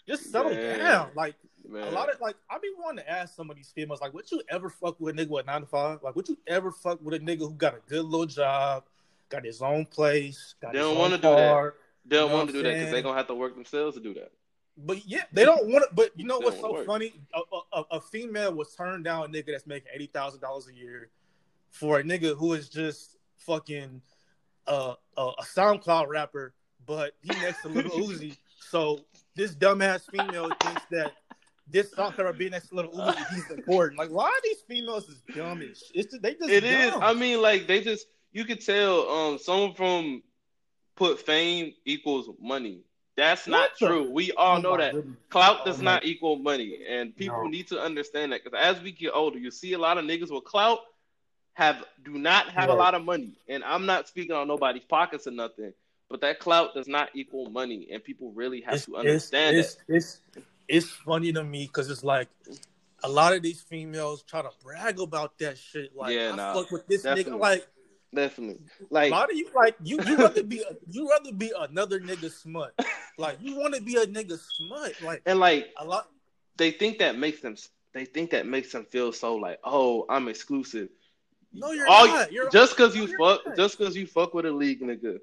[0.08, 0.80] just settle Man.
[0.80, 1.10] down?
[1.16, 1.36] Like,
[1.70, 1.88] Man.
[1.88, 4.30] A lot of like I be wanting to ask some of these females like, would
[4.32, 6.00] you ever fuck with a nigga with nine to five?
[6.04, 8.84] Like, would you ever fuck with a nigga who got a good little job,
[9.30, 11.74] got his own place, got they don't want to do that.
[12.06, 14.14] They don't want to do that because they're gonna have to work themselves to do
[14.16, 14.32] that.
[14.78, 15.90] But yeah, they don't want it.
[15.94, 16.86] But you know what's so work.
[16.86, 17.14] funny?
[17.34, 20.74] A, a, a, female was turned down a nigga that's making eighty thousand dollars a
[20.74, 21.10] year
[21.70, 24.02] for a nigga who is just fucking
[24.68, 26.54] uh, a, a SoundCloud rapper,
[26.86, 28.38] but he next to Lil Uzi.
[28.70, 29.00] So
[29.36, 31.14] this dumbass female thinks that
[31.72, 34.00] this her being next little Uzi, he's important.
[34.00, 36.50] Like, why are these females is dumb as It's just, they just.
[36.50, 36.94] It is.
[37.00, 40.24] I mean, like they just you could tell um someone from
[40.96, 42.82] put fame equals money.
[43.16, 43.88] That's what not the?
[43.88, 44.12] true.
[44.12, 45.18] We all oh know that goodness.
[45.30, 47.50] clout does oh not equal money, and people no.
[47.50, 50.32] need to understand that because as we get older, you see a lot of niggas
[50.32, 50.80] with clout
[51.54, 55.28] have do not have a lot of money, and I'm not speaking on nobody's pockets
[55.28, 55.74] or nothing.
[56.10, 59.76] But that clout does not equal money, and people really have it's, to understand it's,
[59.76, 59.82] that.
[59.90, 62.30] It's, it's it's funny to me because it's like
[63.04, 65.96] a lot of these females try to brag about that shit.
[65.96, 67.34] Like, yeah, I nah, fuck with this definitely.
[67.34, 67.40] nigga.
[67.40, 67.68] Like,
[68.14, 68.62] definitely.
[68.90, 72.00] Like, a lot of you, like, you you rather be a, you rather be another
[72.00, 72.74] nigga smut.
[73.18, 74.94] Like, you want to be a nigga smut.
[75.02, 76.08] Like, and like a lot.
[76.58, 77.56] They think that makes them.
[77.94, 80.90] They think that makes them feel so like, oh, I'm exclusive.
[81.52, 82.32] No, you're All, not.
[82.32, 83.56] You're, just because you fuck, not.
[83.58, 85.18] just because you fuck with a league nigga,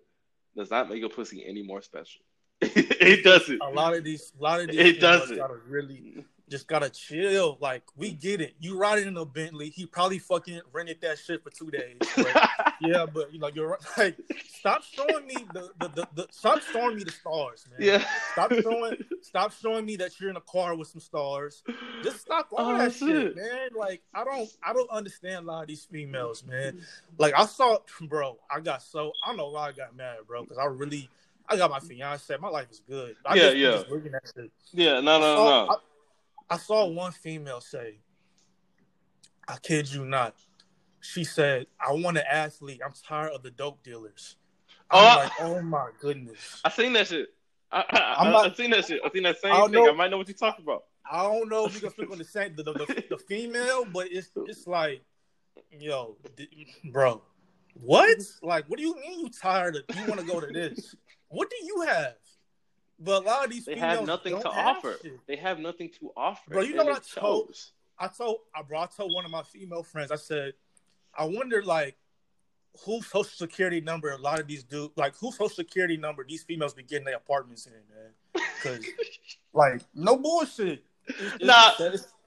[0.57, 2.23] does not make your pussy any more special.
[2.61, 3.61] it doesn't.
[3.61, 5.37] A lot of these, a lot of these, it doesn't.
[5.37, 7.59] Gotta really, just gotta chill.
[7.61, 8.55] Like we get it.
[8.61, 9.69] You riding in a Bentley.
[9.69, 11.97] He probably fucking rented that shit for two days.
[12.17, 14.17] But, yeah, but you know you're like,
[14.49, 17.87] stop showing me the, the, the, the, stop showing me the stars, man.
[17.87, 18.05] Yeah.
[18.33, 21.63] Stop showing stop showing me that you're in a car with some stars.
[22.03, 23.09] Just stop all oh, that shit.
[23.09, 23.69] shit, man.
[23.77, 26.81] Like I don't I don't understand a lot of these females, man.
[27.19, 28.39] Like I saw, bro.
[28.51, 31.11] I got so I don't know why I got mad, bro, because I really
[31.49, 32.35] I got my fiance.
[32.41, 33.17] My life is good.
[33.25, 33.83] I yeah, yeah.
[34.73, 35.73] Yeah, no, no, I saw, no.
[36.51, 37.99] I, I saw one female say,
[39.49, 40.35] I kid you not.
[41.01, 42.81] She said, I want an athlete.
[42.85, 44.37] I'm tired of the dope dealers.
[44.91, 46.61] I'm oh, like, oh my goodness.
[46.65, 47.29] I seen that shit.
[47.71, 49.01] I, I, I, I seen that shit.
[49.05, 49.73] I seen that same I thing.
[49.73, 50.85] Know, I might know what you're talking about.
[51.11, 53.85] I don't know if we can speak on the same the, the, the, the female,
[53.85, 55.03] but it's it's like,
[55.79, 56.17] yo,
[56.93, 57.23] bro,
[57.75, 58.19] what?
[58.43, 59.83] Like, what do you mean you tired of?
[59.97, 60.95] You want to go to this?
[61.29, 62.15] What do you have?
[62.99, 64.97] But a lot of these they have nothing to offer.
[65.03, 65.21] Shit.
[65.27, 66.51] They have nothing to offer.
[66.51, 67.49] Bro, you know what I told?
[67.49, 67.73] Chose.
[67.99, 70.11] I told I brought I told one of my female friends.
[70.11, 70.55] I said,
[71.17, 71.97] I wonder like
[72.85, 76.43] whose social security number a lot of these do like whose social security number these
[76.43, 78.47] females be getting their apartments in, man.
[78.63, 78.85] Because
[79.53, 80.85] like no bullshit.
[81.07, 81.73] It's, nah,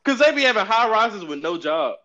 [0.03, 1.97] because they be having high rises with no job.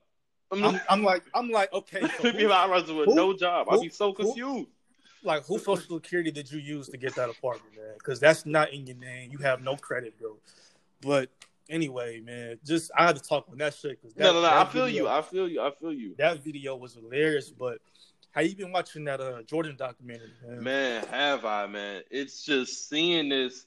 [0.51, 2.01] I'm, I'm, I'm like I'm like okay.
[2.01, 3.69] So having high rises with who, no job.
[3.71, 4.69] I'd be so confused.
[5.25, 7.95] Who, like whose social security did you use to get that apartment, man?
[7.99, 9.31] Because that's not in your name.
[9.33, 10.37] You have no credit, bro.
[11.01, 11.31] But
[11.69, 14.01] anyway, man, just I had to talk on that shit.
[14.01, 14.49] Cause that, no, no, no.
[14.49, 15.09] I feel video, you.
[15.09, 15.61] I feel you.
[15.61, 16.15] I feel you.
[16.19, 17.51] That video was hilarious.
[17.51, 17.79] But
[18.33, 20.63] how you been watching that uh, Jordan documentary, man?
[20.63, 22.03] Man, have I, man?
[22.11, 23.67] It's just seeing this.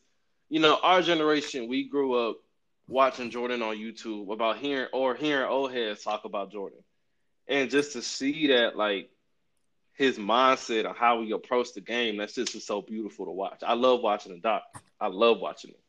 [0.49, 2.37] You know, our generation, we grew up
[2.87, 6.79] watching Jordan on YouTube about hearing or hearing old heads talk about Jordan,
[7.47, 9.09] and just to see that, like
[9.97, 12.17] his mindset on how he approached the game.
[12.17, 13.63] That's just so beautiful to watch.
[13.65, 14.61] I love watching the doc.
[15.01, 15.79] I love watching it.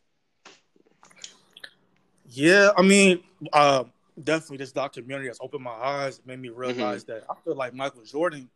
[2.31, 3.85] Yeah, I mean, uh,
[4.23, 7.12] definitely this documentary has opened my eyes, made me realize mm-hmm.
[7.12, 8.49] that I feel like Michael Jordan.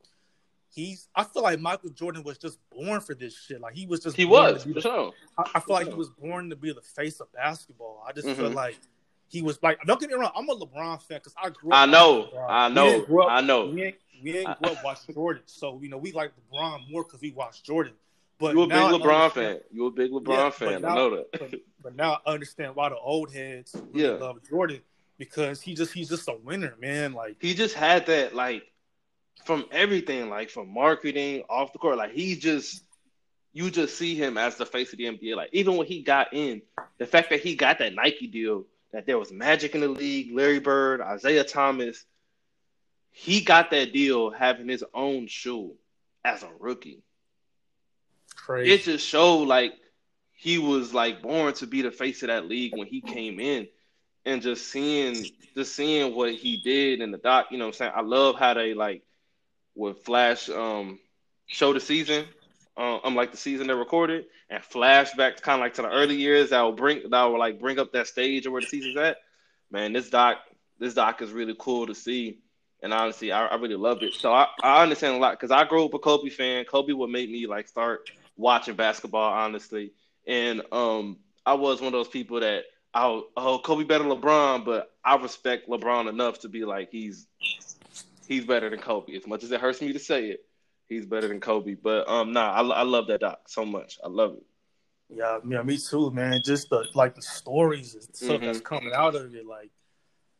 [0.70, 1.08] He's.
[1.14, 3.60] I feel like Michael Jordan was just born for this shit.
[3.60, 4.16] Like he was just.
[4.16, 4.64] He was.
[4.64, 5.12] The, sure.
[5.36, 8.02] I, I, feel like he was born to be the face of basketball.
[8.06, 8.40] I just mm-hmm.
[8.40, 8.78] feel like
[9.28, 9.78] he was like.
[9.86, 10.32] Don't get me wrong.
[10.34, 11.72] I'm a LeBron fan because I grew.
[11.72, 12.30] up I know.
[12.48, 13.26] I know.
[13.28, 13.74] I know.
[14.22, 17.20] We ain't, ain't grew up watching Jordan, so you know we like LeBron more because
[17.20, 17.92] we watched Jordan.
[18.38, 19.60] But you a big LeBron fan.
[19.70, 20.82] You a big LeBron yeah, fan.
[20.82, 21.26] Now, I know that.
[21.32, 24.14] but, but, now I understand why the old heads really yeah.
[24.14, 24.80] love Jordan
[25.18, 27.12] because he just he's just a winner, man.
[27.12, 28.64] Like he just had that like
[29.44, 32.82] from everything, like from marketing off the court, like he just
[33.52, 35.36] you just see him as the face of the NBA.
[35.36, 36.62] Like even when he got in,
[36.98, 40.34] the fact that he got that Nike deal, that there was magic in the league,
[40.34, 42.04] Larry Bird, Isiah Thomas,
[43.12, 45.74] he got that deal having his own shoe
[46.24, 47.02] as a rookie.
[48.34, 48.72] Crazy.
[48.72, 49.74] It just showed like
[50.32, 53.68] he was like born to be the face of that league when he came in.
[54.24, 57.78] And just seeing just seeing what he did in the doc, you know what I'm
[57.78, 57.92] saying?
[57.94, 59.02] I love how they like
[59.74, 60.98] would flash um
[61.46, 62.26] show the season
[62.76, 66.16] uh, um, like the season they recorded and flashbacks kind of like to the early
[66.16, 68.96] years that will bring that will like bring up that stage of where the season's
[68.96, 69.18] at.
[69.70, 70.38] Man, this doc
[70.78, 72.38] this doc is really cool to see,
[72.82, 74.14] and honestly, I, I really love it.
[74.14, 76.64] So I, I understand a lot because I grew up a Kobe fan.
[76.64, 79.92] Kobe would make me like start watching basketball, honestly,
[80.26, 82.64] and um, I was one of those people that
[82.94, 87.26] I oh Kobe better LeBron, but I respect LeBron enough to be like he's
[88.26, 89.14] he's better than Kobe.
[89.14, 90.40] As much as it hurts me to say it,
[90.88, 91.74] he's better than Kobe.
[91.74, 93.98] But um, nah, I, I love that doc so much.
[94.04, 94.44] I love it.
[95.14, 96.40] Yeah, yeah, me too, man.
[96.44, 98.46] Just the like the stories and stuff mm-hmm.
[98.46, 99.70] that's coming out of it, like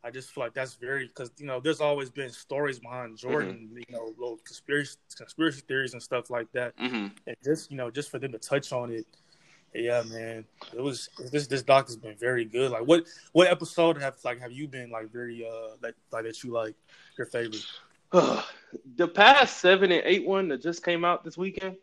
[0.05, 3.69] I just feel like that's very because you know there's always been stories behind Jordan,
[3.69, 3.79] mm-hmm.
[3.79, 7.09] you know, little conspiracy conspiracy theories and stuff like that, mm-hmm.
[7.27, 9.07] and just you know just for them to touch on it,
[9.75, 12.71] yeah, man, it was this this doc has been very good.
[12.71, 16.43] Like, what what episode have like have you been like very uh like like that
[16.45, 16.75] you like
[17.17, 17.65] your favorite?
[18.97, 21.77] the past seven and eight one that just came out this weekend.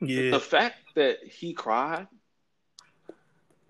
[0.00, 0.32] Yeah.
[0.32, 2.06] The fact that he cried.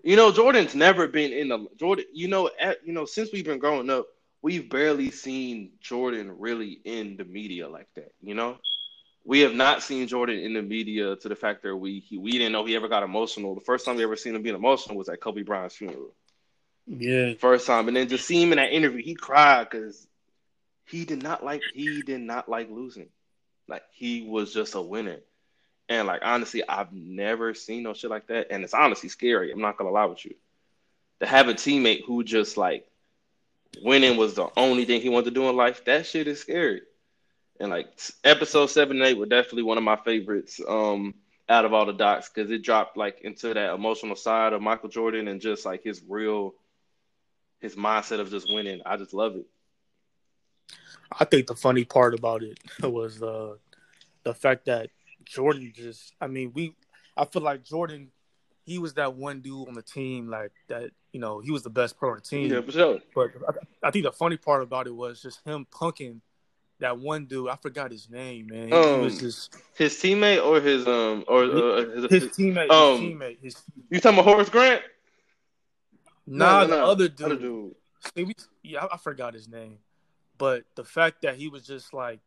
[0.07, 2.05] You know, Jordan's never been in the Jordan.
[2.13, 4.07] You know, at, you know, since we've been growing up,
[4.41, 8.13] we've barely seen Jordan really in the media like that.
[8.21, 8.57] You know,
[9.25, 12.31] we have not seen Jordan in the media to the fact that we he, we
[12.31, 13.53] didn't know he ever got emotional.
[13.53, 16.13] The first time we ever seen him being emotional was at Kobe Bryant's funeral.
[16.85, 20.07] Yeah, first time, and then to see him in that interview, he cried because
[20.85, 23.09] he did not like he did not like losing.
[23.67, 25.19] Like he was just a winner.
[25.89, 28.47] And like honestly, I've never seen no shit like that.
[28.51, 29.51] And it's honestly scary.
[29.51, 30.35] I'm not gonna lie with you.
[31.21, 32.85] To have a teammate who just like
[33.81, 36.81] winning was the only thing he wanted to do in life, that shit is scary.
[37.59, 37.87] And like
[38.23, 41.15] episode seven and eight were definitely one of my favorites um
[41.49, 44.89] out of all the docs because it dropped like into that emotional side of Michael
[44.89, 46.53] Jordan and just like his real
[47.59, 48.81] his mindset of just winning.
[48.85, 49.45] I just love it.
[51.11, 53.55] I think the funny part about it was uh,
[54.23, 54.89] the fact that
[55.29, 56.75] Jordan just I mean, we
[57.15, 58.11] I feel like Jordan
[58.65, 61.69] he was that one dude on the team like that, you know, he was the
[61.69, 62.51] best player on the team.
[62.51, 62.99] Yeah, for sure.
[63.15, 66.19] But I, I think the funny part about it was just him punking
[66.79, 67.49] that one dude.
[67.49, 68.73] I forgot his name, man.
[68.73, 72.69] Um, he was just his teammate or his um or uh, his, his, teammate.
[72.69, 73.37] Um, his teammate.
[73.41, 74.81] His, you talking about Horace Grant?
[76.25, 76.91] Nah, no, no, the no.
[76.91, 77.25] other dude.
[77.25, 77.75] Other dude.
[78.15, 79.77] See, yeah, I, I forgot his name.
[80.37, 82.19] But the fact that he was just like,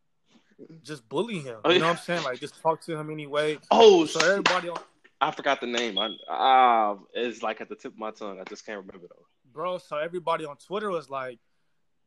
[0.82, 1.58] just bully him.
[1.64, 2.24] Oh, you know what I'm saying?
[2.24, 3.58] Like, just talk to him anyway.
[3.70, 4.78] Oh, so everybody on.
[5.20, 5.98] I forgot the name.
[5.98, 8.40] I ah, uh, it's like at the tip of my tongue.
[8.40, 9.26] I just can't remember though.
[9.52, 11.38] Bro, so everybody on Twitter was like,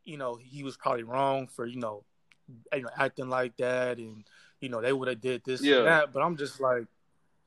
[0.03, 2.03] you know, he was probably wrong for you know,
[2.73, 4.23] you know, acting like that, and
[4.61, 5.77] you know, they would have did this yeah.
[5.77, 6.13] and that.
[6.13, 6.85] But I'm just like,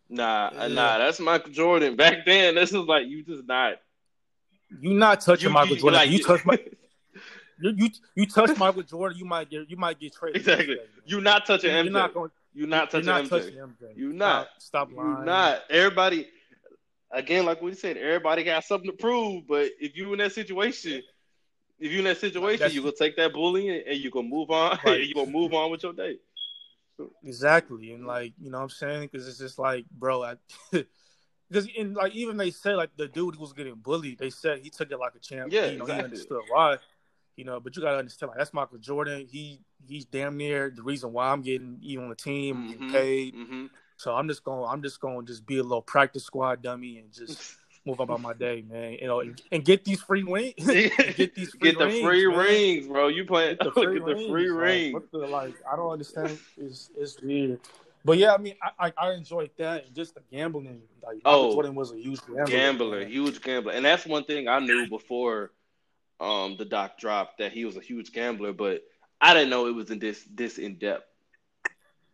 [0.08, 0.68] nah, yeah.
[0.68, 1.96] nah, that's Michael Jordan.
[1.96, 3.80] Back then, this is like you just not.
[4.80, 6.00] You not touching you, Michael Jordan.
[6.00, 6.58] Like, you touch my.
[7.60, 10.40] you you you touch Michael Jordan, you might get you might get traded.
[10.40, 10.78] Exactly.
[11.04, 11.84] You're not touching MJ.
[11.84, 12.30] You're not going.
[12.54, 13.28] You're not touching, you're not MJ.
[13.28, 13.96] touching MJ.
[13.96, 14.48] You're not.
[14.58, 15.16] Stop, stop lying.
[15.16, 15.62] You're not.
[15.70, 16.28] Everybody.
[17.12, 19.46] Again, like we said, everybody got something to prove.
[19.46, 21.02] But if you in that situation,
[21.78, 24.50] if you in that situation, That's, you gonna take that bullying and you gonna move
[24.50, 24.78] on.
[24.84, 25.06] Right.
[25.06, 26.18] you gonna move on with your day.
[27.24, 30.34] Exactly, and like you know, what I'm saying because it's just like, bro, I.
[31.48, 34.58] Because in like even they said like the dude who was getting bullied, they said
[34.58, 35.52] he took it like a champ.
[35.52, 35.94] Yeah, you know, exactly.
[35.94, 36.78] he understood why
[37.36, 37.60] you know.
[37.60, 39.26] But you gotta understand, like that's Michael Jordan.
[39.30, 42.70] He he's damn near the reason why I'm getting even on the team, mm-hmm.
[42.70, 43.34] getting paid.
[43.34, 43.66] Mm-hmm.
[43.96, 44.68] So I'm just going.
[44.70, 48.04] I'm just going to just be a little practice squad dummy and just move on
[48.04, 48.94] about my day, man.
[49.00, 50.54] You know, and, and get these free wings.
[50.66, 52.38] get these free get the rings, free man.
[52.38, 53.08] rings, bro.
[53.08, 53.56] You playing?
[53.56, 54.94] Get the free, get the free rings.
[54.94, 56.38] Like, the, like, I don't understand.
[56.58, 57.60] It's it's weird.
[58.04, 60.80] But yeah, I mean, I, I, I enjoyed that and just the gambling.
[61.02, 62.46] Like, oh, Jordan was a huge gambler.
[62.46, 65.50] Gambler, huge gambler, and that's one thing I knew before
[66.20, 68.82] um the doc dropped that he was a huge gambler, but
[69.20, 71.06] I didn't know it was in this this in depth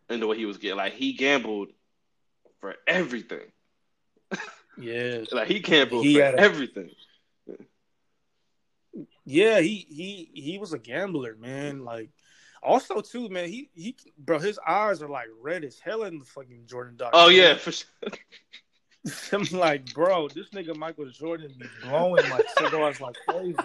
[0.09, 0.77] into what he was getting.
[0.77, 1.69] Like he gambled
[2.59, 3.51] for everything.
[4.77, 6.91] Yeah, like he gambled he for a, everything.
[9.25, 11.83] Yeah, he he he was a gambler, man.
[11.83, 12.09] Like
[12.61, 13.49] also too, man.
[13.49, 17.11] He he, bro, his eyes are like red as hell in the fucking Jordan doc.
[17.13, 17.87] Oh yeah, for sure.
[19.33, 23.57] I'm like, bro, this nigga Michael Jordan be blowing like cigars like crazy.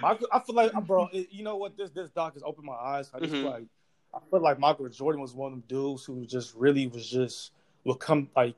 [0.00, 1.76] Michael, I feel like, bro, you know what?
[1.76, 3.10] This this doc has opened my eyes.
[3.14, 3.44] I just Mhm.
[3.44, 3.64] like,
[4.14, 7.52] I feel like Michael Jordan was one of them dudes who just really was just
[7.84, 8.54] would come like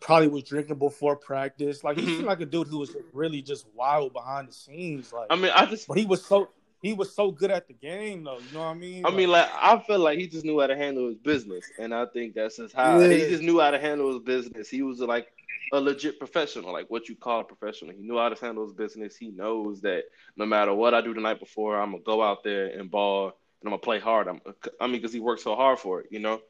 [0.00, 1.82] probably was drinking before practice.
[1.82, 2.16] Like he Mhm.
[2.16, 5.12] seemed like a dude who was really just wild behind the scenes.
[5.12, 6.48] Like, I mean, I just, but he was so
[6.82, 8.38] he was so good at the game though.
[8.38, 9.06] You know what I mean?
[9.06, 11.92] I mean, like I feel like he just knew how to handle his business, and
[11.94, 13.08] I think that's just how Yeah.
[13.08, 14.68] he just knew how to handle his business.
[14.68, 15.26] He was like
[15.72, 17.92] a legit professional, like what you call a professional.
[17.94, 19.16] He knew how to handle his business.
[19.16, 20.04] He knows that
[20.36, 23.26] no matter what I do the night before, I'm gonna go out there and ball,
[23.26, 23.32] and
[23.66, 24.28] I'm gonna play hard.
[24.28, 24.40] I'm,
[24.80, 26.40] I mean, because he worked so hard for it, you know.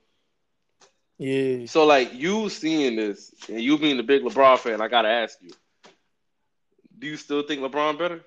[1.19, 1.67] yeah.
[1.67, 5.39] So like you seeing this, and you being the big LeBron fan, I gotta ask
[5.43, 5.51] you:
[6.99, 8.23] Do you still think LeBron better?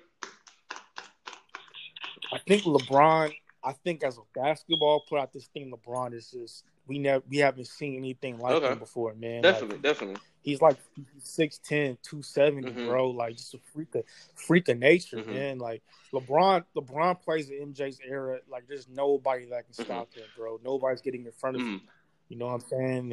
[2.32, 3.34] I think LeBron.
[3.62, 7.38] I think as a basketball player, I just think LeBron is just we never we
[7.38, 8.72] haven't seen anything like Okay.
[8.72, 9.48] him before, man.
[9.48, 10.20] Like, Definitely, definitely.
[10.42, 10.76] He's like
[11.18, 12.86] 6'10", 270, Mhm.
[12.86, 13.10] bro.
[13.10, 15.26] Like just a freak of freak of nature, Mhm.
[15.26, 15.58] man.
[15.58, 15.82] Like
[16.12, 18.40] LeBron, LeBron plays in MJ's era.
[18.48, 19.84] Like there's nobody that can Mhm.
[19.84, 20.60] stop him, bro.
[20.62, 21.80] Nobody's getting in front of him.
[21.80, 21.88] Mhm.
[22.28, 23.12] You know what I'm saying?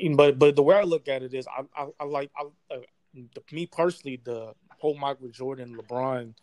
[0.00, 2.74] And but but the way I look at it is, I I, I like I,
[2.74, 2.78] uh,
[3.14, 6.34] the, me personally the whole Michael Jordan LeBron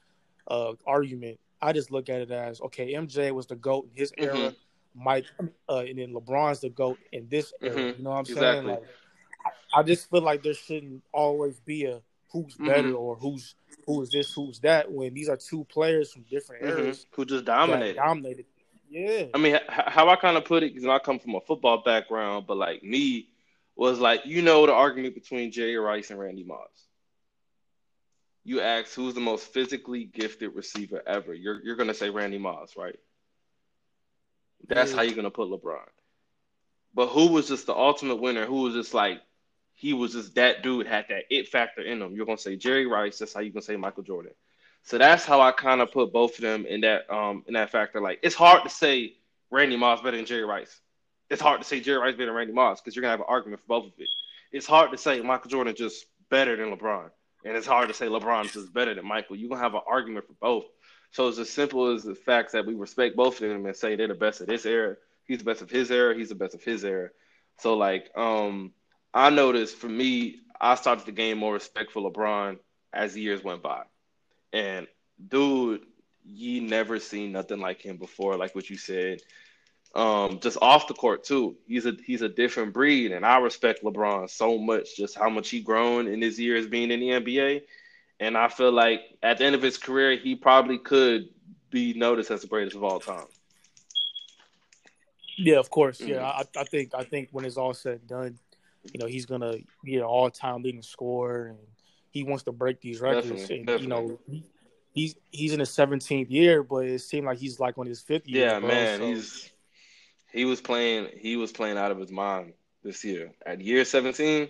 [0.48, 1.40] uh, argument.
[1.62, 4.36] I just look at it as okay, MJ was the goat in his era.
[4.52, 4.56] Mhm.
[4.96, 5.26] Mike,
[5.70, 7.76] uh, and then LeBron's the goat in this era.
[7.76, 7.98] Mhm.
[7.98, 8.44] You know what I'm Exactly.
[8.44, 8.66] saying?
[8.66, 8.84] Like,
[9.74, 12.02] I, just feel like there shouldn't always be a
[12.32, 13.00] who's better Mhm.
[13.00, 13.56] or who's
[13.86, 14.92] who is this, who's that.
[14.92, 16.70] When these are two players from different Mhm.
[16.80, 17.96] eras Who just dominated?
[17.96, 18.46] dominated.
[18.90, 21.42] Yeah, I mean, h- how I kind of put it, because I come from a
[21.42, 23.30] football background, but like me
[23.76, 26.88] was like, you know, the argument between Jerry Rice and Randy Moss.
[28.44, 31.34] You ask who's the most physically gifted receiver ever.
[31.34, 33.00] You're you're gonna say Randy Moss, right?
[34.68, 34.98] That's Yeah.
[34.98, 35.88] how you're gonna put LeBron.
[36.94, 38.46] But who was just the ultimate winner?
[38.46, 39.22] Who was just like
[39.80, 42.14] he was just that dude had that it factor in him.
[42.14, 43.20] You're gonna say Jerry Rice.
[43.20, 44.34] That's how you can say Michael Jordan.
[44.84, 47.72] So that's how I kind of put both of them in that um in that
[47.72, 48.02] factor.
[48.02, 49.14] Like it's hard to say
[49.50, 50.82] Randy Moss better than Jerry Rice.
[51.30, 53.28] It's hard to say Jerry Rice better than Randy Moss because you're gonna have an
[53.30, 54.10] argument for both of it.
[54.52, 57.10] It's hard to say Michael Jordan just better than LeBron,
[57.46, 59.38] and it's hard to say LeBron just better than Michael.
[59.38, 60.66] You're gonna have an argument for both.
[61.12, 63.96] So it's as simple as the fact that we respect both of them and say
[63.96, 64.98] they're the best of this era.
[65.26, 66.14] He's the best of his era.
[66.18, 67.12] He's the best of his era.
[67.60, 68.74] So like, um,
[69.14, 72.60] I noticed for me, I started to gain more respect for LeBron
[72.94, 73.84] as the years went by.
[74.54, 74.88] And
[75.28, 75.82] dude,
[76.26, 79.22] you never seen nothing like him before, like what you said.
[79.96, 81.58] Um, just off the court too.
[81.68, 85.50] He's a he's a different breed, and I respect LeBron so much, just how much
[85.50, 87.62] he grown in his years being in the NBA.
[88.20, 91.30] And I feel like at the end of his career, he probably could
[91.72, 93.26] be noticed as the greatest of all time.
[95.38, 96.02] yeah, of course.
[96.02, 98.40] Yeah, I, I think I think when it's all said and done,
[98.94, 101.58] you know, he's gonna be an all-time leading scorer, and
[102.12, 103.30] he wants to break these records.
[103.30, 104.20] Definitely, and you know,
[104.94, 108.28] he's he's in his 17th year, but it seemed like he's like on his fifth
[108.28, 108.46] year.
[108.48, 109.52] Yeah, bro, man, so- he's
[110.32, 112.54] he was playing he was playing out of his mind
[112.84, 113.32] this year.
[113.46, 114.50] At year 17,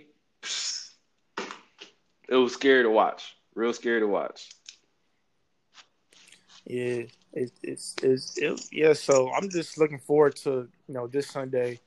[2.30, 3.36] it was scary to watch.
[3.56, 4.50] Real scary to watch.
[6.66, 7.04] Yeah,
[7.34, 8.94] it, it's it's it, yeah.
[8.94, 11.80] So I'm just looking forward to you know this Sunday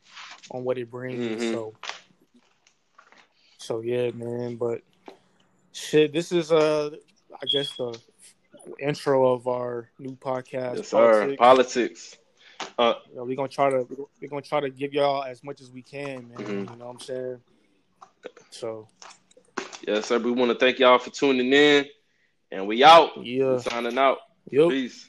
[0.50, 1.42] on what it brings.
[1.42, 1.52] Mhm.
[1.52, 1.74] So
[3.62, 4.56] so yeah, man.
[4.56, 4.82] But
[5.72, 6.90] shit, this is uh
[7.34, 7.98] I guess the
[8.78, 10.76] intro of our new podcast.
[10.76, 11.34] Yes, sir.
[11.36, 11.38] Politics.
[11.38, 12.18] Politics.
[12.78, 13.86] Uh, You know, we're gonna try to
[14.20, 16.38] we're gonna try to give y'all as much as we can, man.
[16.38, 16.48] Mhm.
[16.70, 17.40] You know what I'm saying?
[18.50, 18.88] So
[19.86, 20.18] yes, sir.
[20.18, 21.86] We want to thank y'all for tuning in,
[22.52, 23.10] and we out.
[23.24, 24.18] yeah, We signing out.
[24.50, 24.68] yep.
[24.70, 25.08] Peace.